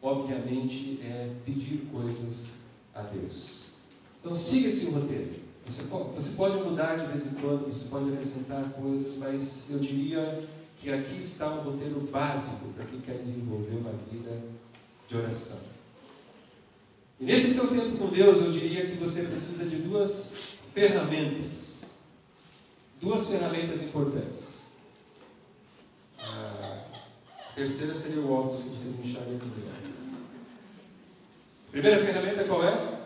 obviamente, 0.00 1.00
é 1.02 1.34
pedir 1.44 1.88
coisas 1.92 2.66
a 2.94 3.02
Deus. 3.02 3.72
Então 4.20 4.36
siga 4.36 4.68
esse 4.68 4.92
roteiro. 4.92 5.42
Você 5.66 5.84
pode, 5.84 6.10
você 6.10 6.36
pode 6.36 6.56
mudar 6.64 6.96
de 6.96 7.06
vez 7.06 7.26
em 7.26 7.34
quando, 7.36 7.66
você 7.66 7.88
pode 7.88 8.12
acrescentar 8.12 8.64
coisas, 8.70 9.18
mas 9.18 9.70
eu 9.70 9.78
diria 9.80 10.44
que 10.82 10.92
aqui 10.92 11.18
está 11.18 11.48
um 11.48 11.60
roteiro 11.60 12.00
básico 12.10 12.72
para 12.72 12.84
quem 12.84 13.00
quer 13.00 13.16
desenvolver 13.16 13.76
uma 13.76 13.92
vida 14.10 14.42
de 15.08 15.16
oração. 15.16 15.60
E 17.20 17.24
nesse 17.24 17.54
seu 17.54 17.68
tempo 17.68 17.98
com 17.98 18.08
Deus, 18.08 18.40
eu 18.40 18.50
diria 18.50 18.90
que 18.90 18.96
você 18.96 19.22
precisa 19.26 19.66
de 19.66 19.76
duas 19.76 20.56
ferramentas. 20.74 21.82
Duas 23.00 23.28
ferramentas 23.28 23.84
importantes. 23.84 24.72
A 26.18 27.54
terceira 27.54 27.94
seria 27.94 28.22
o 28.22 28.32
óbvio, 28.32 28.58
se 28.58 28.70
você 28.70 28.90
me 29.06 29.14
primeiro. 29.14 29.72
Primeira 31.70 32.04
ferramenta 32.04 32.44
qual 32.44 32.64
é? 32.64 32.98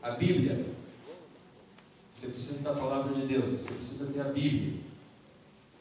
A 0.00 0.12
Bíblia. 0.12 0.64
Você 2.14 2.28
precisa 2.28 2.72
da 2.72 2.80
palavra 2.80 3.14
de 3.14 3.26
Deus, 3.26 3.50
você 3.50 3.74
precisa 3.74 4.12
ter 4.12 4.20
a 4.20 4.24
Bíblia. 4.24 4.89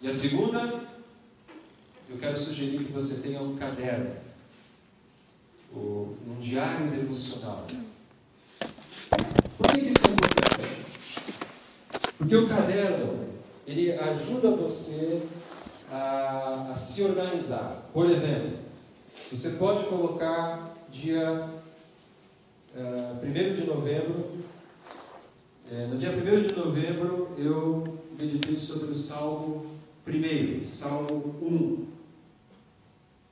E 0.02 0.08
a 0.08 0.14
segunda, 0.14 0.82
eu 2.10 2.18
quero 2.18 2.38
sugerir 2.38 2.86
que 2.86 2.94
você 2.94 3.22
tenha 3.22 3.42
um 3.42 3.58
caderno, 3.58 4.16
um 5.76 6.38
diário 6.40 6.90
devocional. 6.90 7.68
Por 9.58 9.68
que 9.68 9.82
isso 9.82 10.00
é 10.08 10.12
importante? 10.12 10.86
Porque 12.18 12.34
o 12.34 12.48
caderno, 12.48 13.28
ele 13.68 13.92
ajuda 13.92 14.52
você 14.52 15.22
a, 15.92 16.70
a 16.72 16.76
se 16.78 17.04
organizar. 17.04 17.90
Por 17.92 18.10
exemplo, 18.10 18.58
você 19.30 19.58
pode 19.58 19.84
colocar 19.90 20.78
dia 20.90 21.46
uh, 22.74 23.20
eh, 23.22 23.52
1 23.52 23.56
de 23.56 23.66
novembro. 23.66 24.26
É, 25.70 25.88
no 25.88 25.98
dia 25.98 26.12
1 26.12 26.48
de 26.48 26.56
novembro 26.56 27.36
eu 27.38 28.00
meditei 28.18 28.56
sobre 28.56 28.92
o 28.92 28.96
Salmo 28.96 29.79
1, 30.18 30.66
Salmo 30.66 31.36
1. 31.42 31.88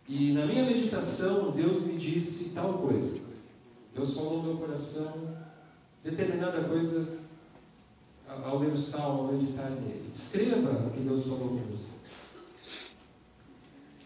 E 0.07 0.33
na 0.33 0.45
minha 0.45 0.65
meditação 0.65 1.51
Deus 1.51 1.87
me 1.87 1.97
disse 1.97 2.53
tal 2.53 2.79
coisa. 2.79 3.19
Deus 3.93 4.13
falou 4.13 4.37
no 4.37 4.43
meu 4.43 4.57
coração 4.57 5.35
determinada 6.03 6.63
coisa 6.63 7.17
ao 8.27 8.59
ler 8.59 8.71
o 8.71 8.77
Salmo, 8.77 9.23
ao 9.23 9.33
meditar 9.33 9.69
nele. 9.71 10.09
Escreva 10.13 10.87
o 10.87 10.91
que 10.91 10.99
Deus 10.99 11.23
falou 11.23 11.49
com 11.49 11.75
você. 11.75 12.07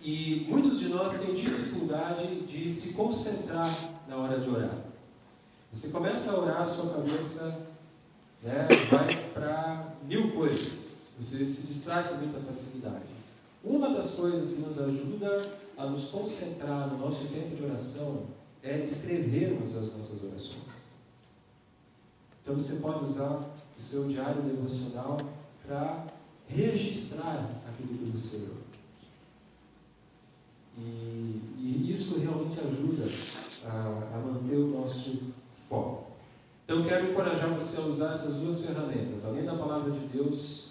E 0.04 0.48
muitos 0.50 0.80
de 0.80 0.90
nós 0.90 1.20
têm 1.20 1.36
dificuldade 1.36 2.42
de 2.42 2.70
se 2.70 2.94
concentrar 2.94 3.72
na 4.08 4.18
hora 4.18 4.40
de 4.40 4.50
orar. 4.50 4.76
Você 5.72 5.90
começa 5.90 6.32
a 6.32 6.40
orar, 6.40 6.68
sua 6.68 6.94
cabeça 6.94 7.68
né, 8.42 8.68
vai 8.90 9.16
para 9.34 9.94
mil 10.08 10.32
coisas. 10.32 10.81
Você 11.22 11.46
se 11.46 11.68
distrai 11.68 12.10
com 12.10 12.16
muita 12.16 12.40
facilidade. 12.40 13.06
Uma 13.64 13.94
das 13.94 14.12
coisas 14.12 14.56
que 14.56 14.62
nos 14.62 14.80
ajuda 14.80 15.56
a 15.78 15.86
nos 15.86 16.06
concentrar 16.08 16.88
no 16.88 16.98
nosso 16.98 17.26
tempo 17.28 17.56
de 17.56 17.64
oração 17.64 18.26
é 18.64 18.84
escrevermos 18.84 19.78
as 19.78 19.94
nossas 19.94 20.24
orações. 20.24 20.82
Então 22.42 22.56
você 22.56 22.78
pode 22.78 23.04
usar 23.06 23.40
o 23.78 23.82
seu 23.82 24.08
diário 24.08 24.42
devocional 24.42 25.20
para 25.64 26.08
registrar 26.48 27.48
aquilo 27.68 28.00
que 28.00 28.06
você 28.06 28.38
orou. 28.38 28.62
E, 30.80 31.42
e 31.60 31.88
isso 31.88 32.20
realmente 32.20 32.60
ajuda 32.60 33.04
a, 33.68 34.16
a 34.16 34.20
manter 34.20 34.56
o 34.56 34.72
nosso 34.72 35.34
foco. 35.70 36.14
Então, 36.64 36.84
quero 36.86 37.12
encorajar 37.12 37.54
você 37.54 37.82
a 37.82 37.82
usar 37.82 38.14
essas 38.14 38.38
duas 38.38 38.62
ferramentas. 38.62 39.26
Além 39.26 39.44
da 39.44 39.56
palavra 39.56 39.92
de 39.92 40.00
Deus, 40.08 40.71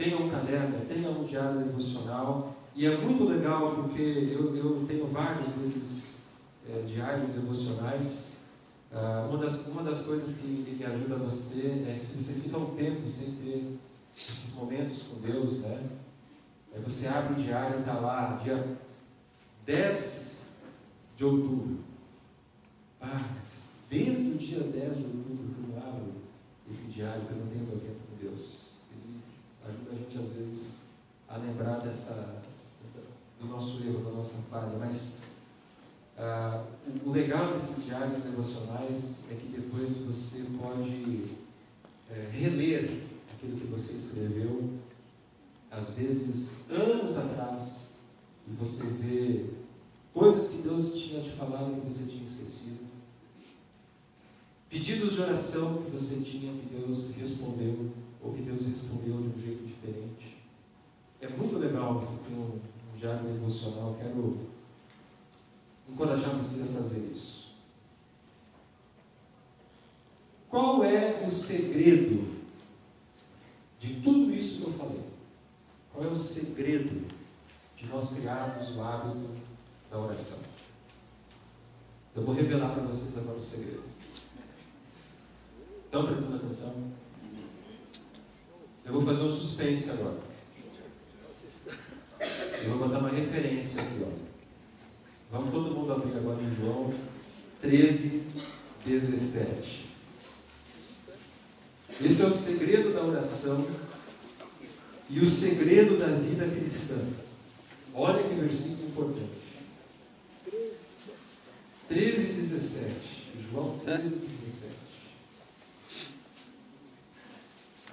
tenha 0.00 0.16
um 0.16 0.30
caderno, 0.30 0.86
tenha 0.86 1.10
um 1.10 1.24
diário 1.24 1.58
devocional. 1.58 2.56
E 2.74 2.86
é 2.86 2.96
muito 2.96 3.24
legal 3.24 3.74
porque 3.74 4.00
eu, 4.32 4.56
eu 4.56 4.84
tenho 4.88 5.06
vários 5.08 5.50
desses 5.50 6.22
é, 6.70 6.82
diários 6.82 7.30
devocionais. 7.32 8.40
Ah, 8.90 9.26
uma, 9.28 9.38
das, 9.38 9.66
uma 9.66 9.82
das 9.82 10.00
coisas 10.00 10.38
que, 10.38 10.76
que 10.76 10.84
ajuda 10.84 11.16
você 11.16 11.84
é 11.86 11.98
se 11.98 12.22
você 12.22 12.40
fica 12.40 12.56
um 12.56 12.74
tempo 12.74 13.06
sem 13.06 13.32
ter 13.32 13.78
esses 14.16 14.54
momentos 14.56 15.02
com 15.02 15.20
Deus, 15.20 15.58
né? 15.58 15.82
Aí 16.74 16.80
você 16.80 17.06
abre 17.08 17.40
o 17.40 17.44
diário 17.44 17.80
está 17.80 17.94
lá, 17.94 18.40
dia 18.42 18.78
10 19.66 20.62
de 21.16 21.24
outubro. 21.24 21.78
Ah, 23.02 23.28
desde 23.90 24.30
o 24.30 24.38
dia 24.38 24.60
10 24.60 24.96
de 24.96 25.04
outubro 25.04 25.54
que 25.54 25.70
eu 25.70 25.76
abro 25.76 26.12
esse 26.68 26.92
diário, 26.92 27.22
que 27.26 27.32
eu 27.32 27.38
não 27.38 27.46
tenho 27.46 27.66
tempo 27.66 28.00
com 28.08 28.26
Deus. 28.26 28.69
Ajuda 29.70 29.92
a 29.92 29.94
gente, 29.94 30.18
às 30.18 30.28
vezes, 30.36 30.80
a 31.28 31.36
lembrar 31.36 31.78
dessa, 31.78 32.42
do 33.40 33.46
nosso 33.46 33.82
erro, 33.84 34.04
da 34.04 34.10
nossa 34.10 34.50
falha. 34.50 34.76
Mas 34.78 35.22
ah, 36.18 36.66
o 37.06 37.10
legal 37.12 37.52
desses 37.52 37.86
diários 37.86 38.22
devocionais 38.22 39.32
é 39.32 39.34
que 39.36 39.46
depois 39.46 39.96
você 39.98 40.48
pode 40.60 41.24
é, 42.10 42.28
reler 42.30 43.04
aquilo 43.32 43.58
que 43.58 43.66
você 43.66 43.94
escreveu, 43.94 44.70
às 45.70 45.94
vezes 45.94 46.70
anos 46.72 47.16
atrás, 47.16 48.00
e 48.46 48.52
você 48.52 48.84
vê 48.98 49.46
coisas 50.12 50.48
que 50.48 50.62
Deus 50.68 50.94
tinha 50.94 51.22
te 51.22 51.30
falado 51.30 51.80
que 51.80 51.90
você 51.90 52.04
tinha 52.04 52.22
esquecido, 52.22 52.90
pedidos 54.68 55.12
de 55.12 55.22
oração 55.22 55.84
que 55.84 55.90
você 55.90 56.20
tinha 56.20 56.52
que 56.52 56.74
Deus 56.74 57.14
respondeu, 57.14 57.92
ou 58.22 58.34
que 58.34 58.42
Deus 58.42 58.66
respondeu 58.66 59.22
de 59.22 59.28
um 59.28 59.40
jeito 59.40 59.64
diferente. 59.64 60.36
É 61.18 61.28
muito 61.28 61.58
legal 61.58 61.94
você 61.94 62.28
ter 62.28 62.34
um, 62.34 62.58
um 62.92 62.98
diário 62.98 63.26
devocional. 63.50 63.96
Quero 63.98 64.38
encorajar 65.88 66.36
você 66.36 66.62
a 66.62 66.66
fazer 66.78 67.12
isso. 67.12 67.50
Qual 70.48 70.84
é 70.84 71.24
o 71.26 71.30
segredo 71.30 72.40
de 73.80 74.00
tudo 74.00 74.32
isso 74.32 74.62
que 74.62 74.66
eu 74.68 74.72
falei? 74.74 75.04
Qual 75.92 76.04
é 76.04 76.08
o 76.08 76.16
segredo 76.16 77.08
de 77.76 77.86
nós 77.86 78.14
criarmos 78.14 78.76
o 78.76 78.82
hábito 78.82 79.28
da 79.90 79.98
oração? 79.98 80.44
Eu 82.14 82.24
vou 82.24 82.34
revelar 82.34 82.74
para 82.74 82.82
vocês 82.84 83.18
agora 83.18 83.36
o 83.36 83.40
segredo. 83.40 83.82
Estão 85.84 86.06
prestando 86.06 86.36
atenção? 86.36 86.92
Eu 88.84 88.92
vou 88.92 89.02
fazer 89.02 89.22
um 89.22 89.30
suspense 89.30 89.90
agora. 89.90 90.30
Eu 92.20 92.70
vou 92.70 92.88
botar 92.88 92.98
uma 92.98 93.10
referência 93.10 93.82
aqui, 93.82 94.04
ó. 94.04 94.10
Vamos 95.32 95.50
todo 95.52 95.74
mundo 95.74 95.92
abrir 95.92 96.16
agora 96.16 96.42
em 96.42 96.56
João 96.56 96.92
13, 97.62 98.22
17. 98.84 99.86
Esse 102.02 102.22
é 102.22 102.26
o 102.26 102.30
segredo 102.30 102.94
da 102.94 103.04
oração 103.04 103.66
e 105.08 105.20
o 105.20 105.26
segredo 105.26 105.98
da 105.98 106.06
vida 106.06 106.48
cristã. 106.48 106.98
Olha 107.94 108.22
que 108.22 108.34
versículo 108.34 108.88
importante. 108.88 109.40
13, 111.88 112.32
17. 112.34 112.94
João 113.50 113.78
13, 113.78 114.02
17. 114.02 114.74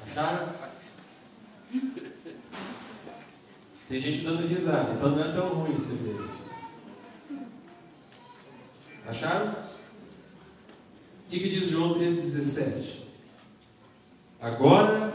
Acharam? 0.06 0.54
Tem 3.88 4.02
gente 4.02 4.26
dando 4.26 4.45
risada, 4.45 4.93
então 4.93 5.12
não 5.12 5.23
é 5.23 5.32
tão 5.32 5.47
ruim 5.47 5.76
esse 5.76 5.97
segredo. 5.97 6.30
Acharam? 9.08 9.52
O 9.52 11.30
que, 11.30 11.39
que 11.39 11.50
diz 11.50 11.69
João 11.69 11.97
3,17? 11.97 12.97
Agora 14.41 15.13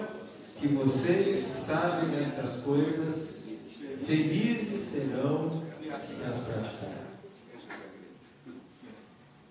que 0.58 0.68
vocês 0.68 1.34
sabem 1.34 2.18
estas 2.18 2.62
coisas, 2.62 3.58
felizes 4.06 4.78
serão 4.78 5.54
se 5.54 5.90
as 5.90 6.44
praticarem. 6.44 7.02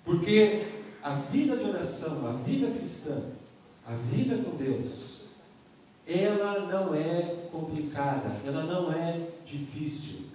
Porque 0.04 0.66
a 1.04 1.16
vida 1.16 1.58
de 1.58 1.66
oração, 1.66 2.28
a 2.28 2.34
vida 2.44 2.72
cristã, 2.72 3.22
a 3.86 3.94
vida 3.94 4.38
com 4.38 4.58
Deus, 4.58 5.26
ela 6.08 6.68
não 6.68 6.96
é 6.96 7.41
complicada, 7.52 8.30
ela 8.46 8.64
não 8.64 8.92
é 8.92 9.28
difícil. 9.46 10.26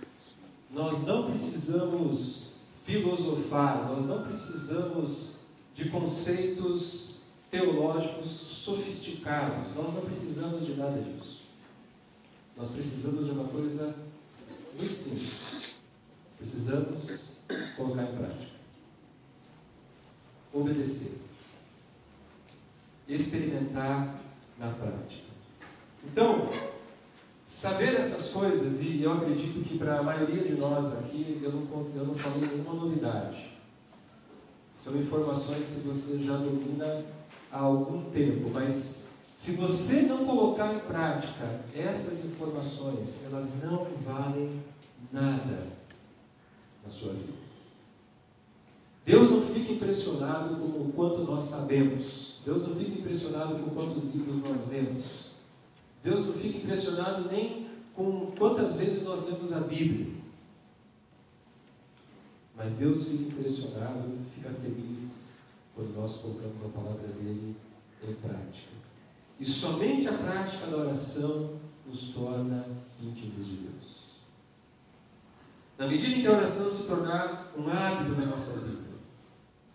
Nós 0.70 1.04
não 1.04 1.24
precisamos 1.24 2.56
filosofar, 2.84 3.88
nós 3.88 4.04
não 4.04 4.22
precisamos 4.22 5.36
de 5.74 5.88
conceitos 5.88 7.16
teológicos 7.50 8.28
sofisticados, 8.28 9.74
nós 9.74 9.94
não 9.94 10.02
precisamos 10.02 10.66
de 10.66 10.74
nada 10.74 11.00
disso. 11.00 11.40
Nós 12.56 12.70
precisamos 12.70 13.26
de 13.26 13.32
uma 13.32 13.48
coisa 13.48 13.94
muito 14.78 14.94
simples: 14.94 15.76
Precisamos 16.38 17.20
colocar 17.76 18.02
em 18.02 18.16
prática. 18.16 18.56
Obedecer. 20.52 21.20
Experimentar 23.08 24.20
na 24.58 24.68
prática. 24.70 25.26
Então, 26.04 26.50
saber 27.46 27.94
essas 27.94 28.32
coisas, 28.32 28.82
e 28.82 29.04
eu 29.04 29.12
acredito 29.12 29.62
que 29.62 29.78
para 29.78 30.00
a 30.00 30.02
maioria 30.02 30.42
de 30.42 30.54
nós 30.54 30.98
aqui, 30.98 31.38
eu 31.40 31.52
não, 31.52 31.86
eu 31.94 32.04
não 32.04 32.14
falei 32.16 32.48
nenhuma 32.48 32.74
novidade. 32.74 33.52
São 34.74 34.96
informações 34.96 35.66
que 35.66 35.86
você 35.86 36.18
já 36.24 36.36
domina 36.36 37.04
há 37.52 37.60
algum 37.60 38.10
tempo, 38.10 38.50
mas 38.50 39.18
se 39.36 39.52
você 39.58 40.02
não 40.02 40.26
colocar 40.26 40.74
em 40.74 40.80
prática 40.80 41.60
essas 41.72 42.24
informações, 42.24 43.26
elas 43.26 43.62
não 43.62 43.86
valem 44.04 44.60
nada 45.12 45.68
na 46.82 46.88
sua 46.88 47.12
vida. 47.12 47.32
Deus 49.04 49.30
não 49.30 49.42
fica 49.42 49.72
impressionado 49.72 50.56
com 50.56 50.66
o 50.66 50.92
quanto 50.96 51.20
nós 51.20 51.42
sabemos. 51.42 52.38
Deus 52.44 52.66
não 52.66 52.74
fica 52.74 52.98
impressionado 52.98 53.54
com 53.54 53.70
quantos 53.70 54.12
livros 54.12 54.38
nós 54.38 54.66
lemos. 54.66 55.25
Deus 56.06 56.24
não 56.24 56.34
fica 56.34 56.58
impressionado 56.58 57.28
nem 57.28 57.66
com 57.92 58.30
quantas 58.38 58.76
vezes 58.76 59.02
nós 59.02 59.26
lemos 59.26 59.52
a 59.52 59.58
Bíblia. 59.60 60.06
Mas 62.54 62.74
Deus 62.74 63.08
fica 63.08 63.24
impressionado, 63.24 64.16
fica 64.32 64.50
feliz 64.50 65.38
quando 65.74 65.96
nós 65.96 66.18
colocamos 66.18 66.64
a 66.64 66.68
palavra 66.68 67.08
dele 67.08 67.56
em 68.04 68.14
prática. 68.14 68.70
E 69.40 69.44
somente 69.44 70.08
a 70.08 70.12
prática 70.12 70.68
da 70.68 70.76
oração 70.76 71.58
nos 71.84 72.10
torna 72.10 72.64
íntimos 73.02 73.44
de 73.44 73.56
Deus. 73.56 74.06
Na 75.76 75.88
medida 75.88 76.14
em 76.14 76.20
que 76.20 76.26
a 76.28 76.36
oração 76.36 76.70
se 76.70 76.84
tornar 76.84 77.52
um 77.58 77.68
hábito 77.68 78.12
na 78.12 78.26
nossa 78.26 78.60
vida, 78.60 78.94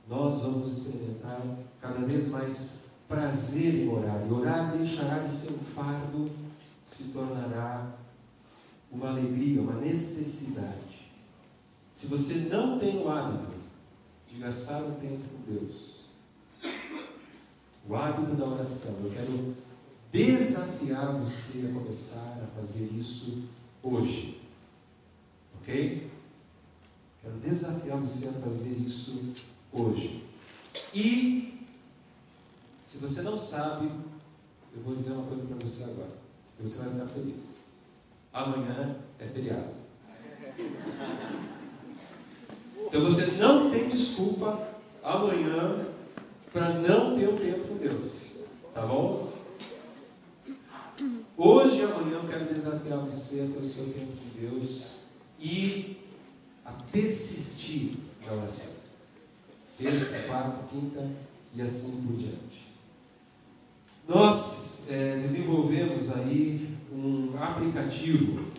nós 0.07 0.43
vamos 0.43 0.69
experimentar 0.69 1.41
cada 1.81 1.99
vez 2.05 2.29
mais 2.29 2.90
prazer 3.11 3.75
em 3.75 3.89
orar. 3.89 4.25
E 4.25 4.31
orar 4.31 4.71
deixará 4.75 5.19
de 5.19 5.29
ser 5.29 5.51
um 5.51 5.57
fardo, 5.57 6.31
se 6.85 7.09
tornará 7.09 7.93
uma 8.89 9.09
alegria, 9.09 9.61
uma 9.61 9.79
necessidade. 9.81 11.11
Se 11.93 12.07
você 12.07 12.47
não 12.49 12.79
tem 12.79 12.97
o 12.97 13.09
hábito 13.09 13.53
de 14.31 14.39
gastar 14.39 14.81
o 14.81 14.93
tempo 14.93 15.19
com 15.29 15.53
Deus, 15.53 16.05
o 17.87 17.95
hábito 17.95 18.33
da 18.35 18.45
oração. 18.45 18.95
Eu 19.03 19.11
quero 19.11 19.55
desafiar 20.11 21.13
você 21.19 21.67
a 21.67 21.73
começar 21.73 22.39
a 22.43 22.47
fazer 22.55 22.85
isso 22.93 23.43
hoje. 23.83 24.41
Ok? 25.57 26.09
Quero 27.21 27.37
desafiar 27.37 27.97
você 27.97 28.29
a 28.29 28.33
fazer 28.33 28.77
isso 28.77 29.33
hoje. 29.71 30.23
E, 30.93 31.60
se 32.83 32.97
você 32.97 33.21
não 33.21 33.37
sabe, 33.37 33.89
eu 34.75 34.81
vou 34.81 34.95
dizer 34.95 35.11
uma 35.11 35.27
coisa 35.27 35.45
para 35.47 35.57
você 35.57 35.83
agora. 35.83 36.21
Você 36.59 36.83
vai 36.83 36.93
ficar 36.93 37.07
feliz. 37.07 37.61
Amanhã 38.33 38.95
é 39.19 39.25
feriado. 39.25 39.73
Então 42.87 43.01
você 43.01 43.37
não 43.37 43.69
tem 43.69 43.87
desculpa 43.87 44.67
amanhã 45.03 45.85
para 46.51 46.73
não 46.79 47.17
ter 47.17 47.27
o 47.27 47.37
tempo 47.37 47.67
com 47.67 47.77
Deus. 47.77 48.39
Tá 48.73 48.85
bom? 48.85 49.31
Hoje 51.37 51.77
e 51.77 51.83
amanhã 51.83 52.17
eu 52.17 52.27
quero 52.27 52.45
desafiar 52.45 52.99
você 52.99 53.41
a 53.41 53.53
ter 53.53 53.63
o 53.63 53.67
seu 53.67 53.85
tempo 53.85 54.11
com 54.11 54.39
Deus 54.39 54.97
e 55.39 55.97
a 56.65 56.71
persistir 56.71 57.95
na 58.25 58.33
oração. 58.33 58.81
Terça, 59.77 60.27
quarta, 60.27 60.63
quinta 60.69 61.09
e 61.55 61.61
assim 61.61 62.05
por 62.05 62.15
diante. 62.15 62.70
Nós 64.13 64.87
é, 64.89 65.15
desenvolvemos 65.15 66.15
aí 66.17 66.77
um 66.91 67.31
aplicativo 67.41 68.51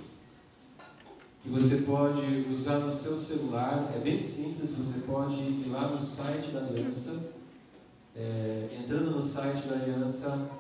que 1.42 1.48
você 1.48 1.82
pode 1.82 2.46
usar 2.52 2.78
no 2.78 2.90
seu 2.90 3.16
celular. 3.16 3.92
É 3.94 3.98
bem 3.98 4.18
simples, 4.18 4.72
você 4.72 5.00
pode 5.00 5.36
ir 5.36 5.68
lá 5.70 5.88
no 5.88 6.00
site 6.00 6.50
da 6.52 6.60
Aliança 6.60 7.42
é, 8.14 8.68
entrando 8.78 9.10
no 9.10 9.22
site 9.22 9.68
da 9.68 9.76
Aliança, 9.76 10.50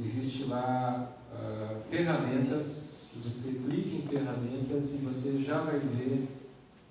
existe 0.00 0.44
lá 0.44 1.12
uh, 1.32 1.80
ferramentas, 1.88 3.10
você 3.16 3.60
clica 3.64 3.96
em 3.96 4.02
ferramentas 4.02 4.94
e 4.94 4.98
você 4.98 5.42
já 5.44 5.60
vai 5.60 5.78
ver 5.78 6.28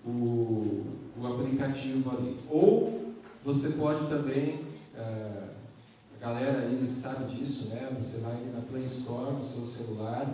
o, 0.06 0.86
o 1.18 1.28
aplicativo 1.28 2.10
ali. 2.12 2.38
Ou 2.50 3.16
você 3.44 3.72
pode 3.72 4.08
também, 4.08 4.62
uh, 4.96 5.57
galera 6.20 6.60
aí 6.60 6.88
sabe 6.88 7.36
disso, 7.36 7.70
né? 7.70 7.90
Você 8.00 8.22
vai 8.22 8.38
na 8.54 8.62
Play 8.62 8.86
Store 8.86 9.34
no 9.34 9.44
seu 9.44 9.66
celular, 9.66 10.28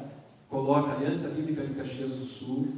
coloca 0.50 0.94
Aliança 0.94 1.30
Bíblica 1.30 1.66
de 1.66 1.74
Caxias 1.74 2.14
do 2.14 2.26
Sul 2.26 2.74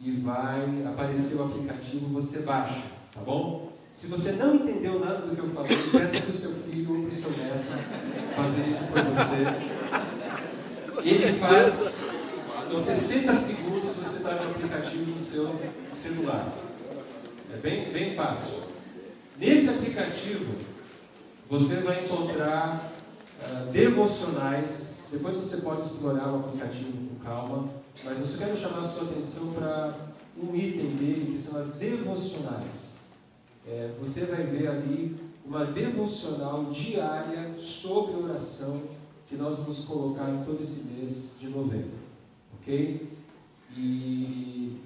e 0.00 0.12
vai 0.12 0.84
aparecer 0.86 1.36
o 1.36 1.44
aplicativo, 1.44 2.06
você 2.08 2.42
baixa, 2.42 2.82
tá 3.12 3.20
bom? 3.20 3.72
Se 3.92 4.08
você 4.08 4.32
não 4.32 4.54
entendeu 4.54 5.00
nada 5.00 5.26
do 5.26 5.34
que 5.34 5.40
eu 5.40 5.50
falei, 5.50 5.68
peça 5.68 6.20
para 6.20 6.30
o 6.30 6.32
seu 6.32 6.50
filho 6.62 6.94
ou 6.94 7.02
para 7.02 7.08
o 7.08 7.14
seu 7.14 7.30
neto 7.30 8.34
fazer 8.36 8.68
isso 8.68 8.84
por 8.88 9.02
você. 9.04 9.44
Ele 11.02 11.38
faz 11.38 12.08
em 12.70 12.76
60 12.76 13.32
segundos 13.32 13.96
você 13.96 14.16
está 14.18 14.34
no 14.34 14.50
aplicativo 14.50 15.10
no 15.10 15.18
seu 15.18 15.58
celular. 15.88 16.46
É 17.54 17.56
bem, 17.56 17.90
bem 17.92 18.14
fácil. 18.14 18.62
Nesse 19.38 19.70
aplicativo, 19.70 20.54
você 21.48 21.76
vai 21.80 22.04
encontrar 22.04 22.92
uh, 23.42 23.70
devocionais. 23.70 25.08
Depois 25.12 25.34
você 25.34 25.58
pode 25.58 25.82
explorar 25.82 26.32
o 26.32 26.40
aplicativo 26.40 26.92
com 26.92 27.24
calma. 27.24 27.68
Mas 28.04 28.20
eu 28.20 28.26
só 28.26 28.38
quero 28.38 28.56
chamar 28.56 28.80
a 28.80 28.84
sua 28.84 29.10
atenção 29.10 29.52
para 29.54 29.94
um 30.40 30.54
item 30.54 30.90
dele, 30.96 31.32
que 31.32 31.38
são 31.38 31.60
as 31.60 31.74
devocionais 31.74 32.98
é, 33.68 33.90
você 33.98 34.24
vai 34.26 34.44
ver 34.44 34.68
ali 34.68 35.14
uma 35.44 35.66
devocional 35.66 36.64
diária 36.66 37.54
sobre 37.58 38.16
oração 38.22 38.80
que 39.28 39.36
nós 39.36 39.58
vamos 39.58 39.84
colocar 39.84 40.30
em 40.30 40.42
todo 40.42 40.60
esse 40.60 40.84
mês 40.84 41.36
de 41.38 41.50
novembro. 41.50 41.98
Ok? 42.58 43.06
E 43.76 44.80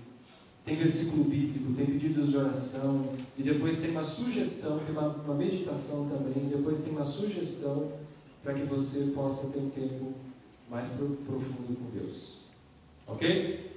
tem 0.64 0.76
versículo 0.76 1.24
bíblico, 1.24 1.74
tem 1.74 1.86
pedidos 1.86 2.30
de 2.30 2.36
oração, 2.36 3.12
e 3.36 3.42
depois 3.42 3.78
tem 3.78 3.90
uma 3.90 4.04
sugestão, 4.04 4.78
tem 4.78 4.96
uma, 4.96 5.08
uma 5.08 5.34
meditação 5.34 6.08
também, 6.08 6.48
depois 6.48 6.80
tem 6.80 6.92
uma 6.92 7.04
sugestão 7.04 7.86
para 8.42 8.54
que 8.54 8.62
você 8.62 9.12
possa 9.14 9.48
ter 9.48 9.58
um 9.58 9.70
tempo 9.70 10.12
mais 10.70 10.90
profundo 11.26 11.76
com 11.76 11.98
Deus. 11.98 12.42
Ok? 13.06 13.72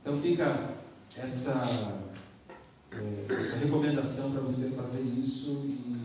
Então 0.00 0.16
fica 0.16 0.74
essa 1.16 2.10
é, 2.92 3.34
essa 3.34 3.58
recomendação 3.58 4.32
para 4.32 4.40
você 4.40 4.70
fazer 4.70 5.02
isso 5.18 5.62
e 5.64 6.00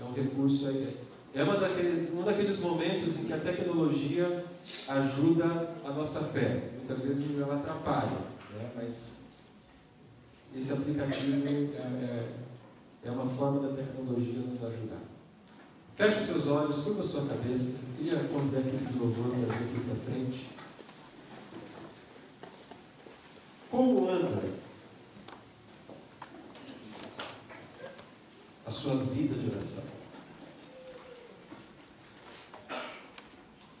é 0.00 0.04
um 0.04 0.12
recurso 0.12 0.68
aí. 0.68 0.96
É 1.34 1.42
uma 1.42 1.56
daquele, 1.56 2.12
um 2.14 2.22
daqueles 2.22 2.58
momentos 2.58 3.20
em 3.20 3.24
que 3.26 3.32
a 3.32 3.38
tecnologia 3.38 4.44
ajuda 4.88 5.74
a 5.84 5.90
nossa 5.90 6.24
fé. 6.24 6.72
Muitas 6.76 7.04
vezes 7.04 7.40
ela 7.40 7.56
atrapalha, 7.56 8.10
né? 8.10 8.70
mas 8.76 9.21
esse 10.54 10.72
aplicativo 10.72 11.46
é, 11.46 11.78
é, 11.78 12.28
é 13.04 13.10
uma 13.10 13.26
forma 13.26 13.66
da 13.66 13.74
tecnologia 13.74 14.38
nos 14.40 14.62
ajudar. 14.62 15.00
Feche 15.96 16.20
seus 16.20 16.46
olhos, 16.48 16.80
curva 16.80 17.02
sua 17.02 17.26
cabeça. 17.26 17.86
Queria 17.96 18.16
convidar 18.24 18.58
aqui 18.58 18.76
de 18.76 18.98
louvor 18.98 19.30
para 19.30 19.56
vir 19.56 19.80
aqui 19.80 19.96
frente. 20.04 20.50
Como 23.70 24.08
anda 24.08 24.42
a 28.66 28.70
sua 28.70 28.96
vida 28.96 29.34
de 29.34 29.50
oração. 29.50 29.84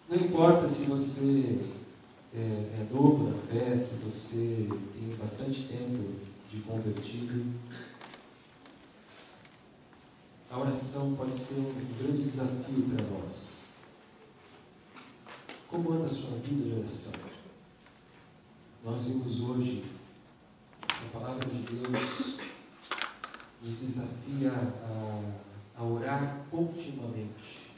Não 0.08 0.16
importa 0.16 0.66
se 0.66 0.84
você 0.84 1.58
é, 2.34 2.38
é 2.38 2.88
novo 2.90 3.30
na 3.30 3.38
fé, 3.38 3.76
se 3.76 3.96
você 3.96 4.66
tem 4.94 5.16
bastante 5.16 5.64
tempo 5.64 6.20
de 6.50 6.60
convertido, 6.60 7.52
a 10.50 10.58
oração 10.58 11.14
pode 11.16 11.32
ser 11.32 11.60
um 11.60 11.98
grande 11.98 12.22
desafio 12.22 12.82
para 12.94 13.04
nós. 13.06 13.62
Como 15.68 15.92
anda 15.92 16.04
a 16.04 16.08
sua 16.08 16.36
vida 16.38 16.64
de 16.64 16.78
oração? 16.78 17.12
Nós 18.84 19.04
vimos 19.04 19.40
hoje 19.40 19.84
a 20.82 21.18
palavra 21.18 21.48
de 21.48 21.58
Deus 21.62 22.38
nos 23.62 23.80
desafia 23.80 24.50
a, 24.52 25.32
a 25.76 25.84
orar 25.84 26.44
continuamente. 26.50 27.70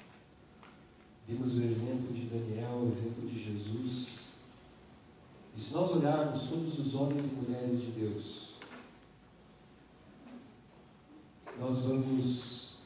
Vimos 1.29 1.59
o 1.59 1.63
exemplo 1.63 2.13
de 2.13 2.27
Daniel, 2.27 2.83
o 2.83 2.89
exemplo 2.89 3.29
de 3.29 3.43
Jesus. 3.43 4.24
E 5.57 5.61
se 5.61 5.75
nós 5.75 5.91
olharmos 5.93 6.49
todos 6.49 6.79
os 6.81 6.95
homens 6.95 7.33
e 7.33 7.35
mulheres 7.37 7.81
de 7.81 7.91
Deus, 7.93 8.55
nós 11.59 11.79
vamos 11.83 12.79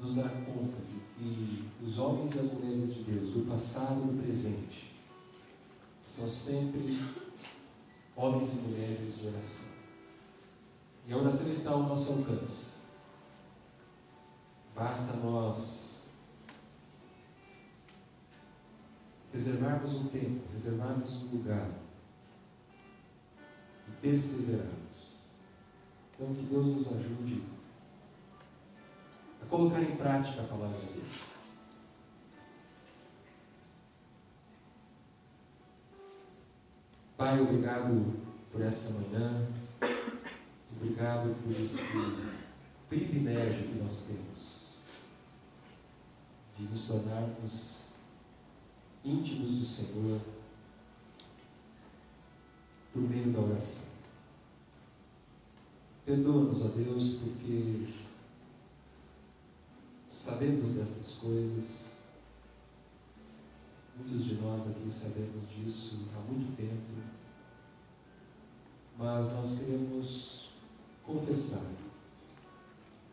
nos 0.00 0.14
dar 0.16 0.30
conta 0.30 0.78
de 0.78 1.00
que 1.16 1.68
os 1.84 1.98
homens 1.98 2.34
e 2.34 2.38
as 2.40 2.54
mulheres 2.54 2.94
de 2.94 3.02
Deus, 3.04 3.30
do 3.30 3.48
passado 3.48 4.02
e 4.02 4.06
do 4.16 4.22
presente, 4.22 4.90
são 6.04 6.28
sempre 6.28 6.98
homens 8.16 8.52
e 8.52 8.60
mulheres 8.68 9.18
de 9.18 9.28
oração. 9.28 9.68
E 11.06 11.12
a 11.12 11.16
oração 11.16 11.50
está 11.50 11.70
ao 11.70 11.84
nosso 11.84 12.12
alcance. 12.12 12.80
Basta 14.74 15.16
nós 15.18 15.89
reservarmos 19.32 19.94
um 19.96 20.08
tempo, 20.08 20.42
reservarmos 20.52 21.22
um 21.22 21.36
lugar 21.36 21.68
e 23.88 23.90
perseverarmos. 24.02 24.80
Então, 26.14 26.34
que 26.34 26.42
Deus 26.42 26.68
nos 26.68 26.92
ajude 26.92 27.42
a 29.42 29.46
colocar 29.46 29.80
em 29.80 29.96
prática 29.96 30.42
a 30.42 30.44
palavra 30.44 30.78
de 30.78 30.92
Deus. 30.94 31.30
Pai, 37.16 37.40
obrigado 37.40 38.14
por 38.50 38.62
essa 38.62 39.00
manhã, 39.00 39.48
obrigado 40.76 41.34
por 41.42 41.52
esse 41.52 41.98
privilégio 42.88 43.68
que 43.68 43.78
nós 43.82 44.06
temos 44.06 44.50
de 46.58 46.64
nos 46.64 46.88
tornarmos 46.88 47.79
íntimos 49.04 49.52
do 49.52 49.64
Senhor 49.64 50.20
por 52.92 53.02
meio 53.02 53.32
da 53.32 53.40
oração. 53.40 54.00
Perdoa-nos, 56.04 56.62
ó 56.62 56.68
Deus, 56.68 57.18
porque 57.18 57.86
sabemos 60.06 60.70
destas 60.70 61.14
coisas, 61.18 62.00
muitos 63.96 64.24
de 64.24 64.34
nós 64.34 64.70
aqui 64.70 64.90
sabemos 64.90 65.48
disso 65.50 66.08
há 66.16 66.20
muito 66.20 66.56
tempo, 66.56 67.00
mas 68.98 69.32
nós 69.32 69.60
queremos 69.60 70.50
confessar 71.04 71.74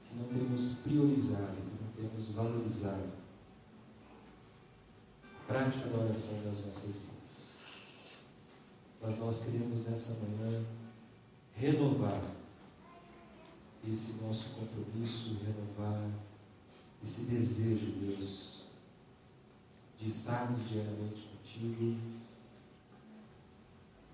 que 0.09 0.15
não 0.15 0.25
temos 0.27 0.79
priorizado, 0.79 1.55
que 1.55 1.83
não 1.83 2.09
temos 2.09 2.29
valorizado 2.31 3.03
a 3.03 3.26
prática 5.47 5.87
da 5.89 6.03
oração 6.03 6.43
das 6.43 6.65
nossas 6.65 6.95
vidas. 6.95 7.55
Mas 9.01 9.17
nós 9.17 9.45
queremos 9.45 9.85
nessa 9.85 10.25
manhã 10.25 10.63
renovar 11.55 12.21
esse 13.89 14.23
nosso 14.23 14.49
compromisso, 14.49 15.37
renovar 15.45 16.09
esse 17.01 17.31
desejo, 17.31 17.93
Deus, 18.01 18.61
de 19.97 20.07
estarmos 20.07 20.69
diariamente 20.69 21.23
contigo 21.23 21.97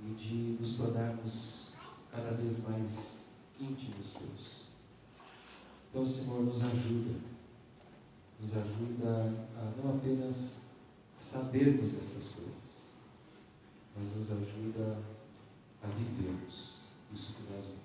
e 0.01 0.13
de 0.13 0.57
nos 0.59 0.77
tornarmos 0.77 1.73
cada 2.11 2.31
vez 2.31 2.61
mais 2.63 3.29
íntimos, 3.59 4.17
Deus. 4.19 4.63
Então, 5.89 6.05
Senhor, 6.05 6.43
nos 6.43 6.61
ajuda, 6.63 7.19
nos 8.39 8.57
ajuda 8.57 9.47
a 9.57 9.81
não 9.81 9.95
apenas 9.95 10.72
sabermos 11.13 11.93
estas 11.93 12.29
coisas, 12.29 12.93
mas 13.95 14.15
nos 14.15 14.31
ajuda 14.31 14.99
a 15.83 15.87
vivermos 15.87 16.73
isso 17.13 17.33
que 17.33 17.53
nós 17.53 17.65
vemos. 17.65 17.83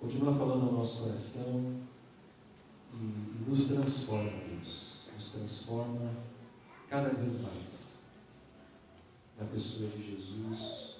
Continua 0.00 0.34
falando 0.34 0.66
ao 0.66 0.72
nosso 0.72 1.02
coração 1.04 1.82
e, 2.94 2.96
e 2.96 3.44
nos 3.48 3.68
transforma, 3.68 4.30
Deus. 4.30 4.96
Nos 5.14 5.32
transforma 5.32 6.14
cada 6.88 7.10
vez 7.10 7.40
mais 7.40 7.96
na 9.38 9.44
pessoa 9.46 9.88
de 9.90 10.02
Jesus, 10.02 10.96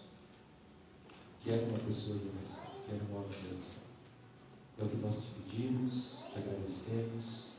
que 1.43 1.51
era 1.51 1.63
uma 1.65 1.79
pessoa 1.79 2.19
de 2.19 2.29
oração, 2.29 2.71
que 2.87 2.95
era 2.95 3.05
um 3.05 3.17
homem. 3.17 3.27
É 4.79 4.85
o 4.85 4.89
que 4.89 4.97
nós 4.97 5.17
te 5.17 5.29
pedimos, 5.41 6.19
te 6.33 6.39
agradecemos, 6.39 7.53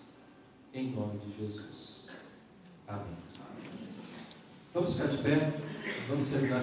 em 0.72 0.92
nome 0.92 1.18
de 1.20 1.36
Jesus. 1.36 2.07
Amém. 2.88 3.04
Vamos 4.74 4.94
ficar 4.94 5.08
de 5.08 5.18
pé, 5.18 5.52
vamos 6.08 6.28
terminar. 6.28 6.62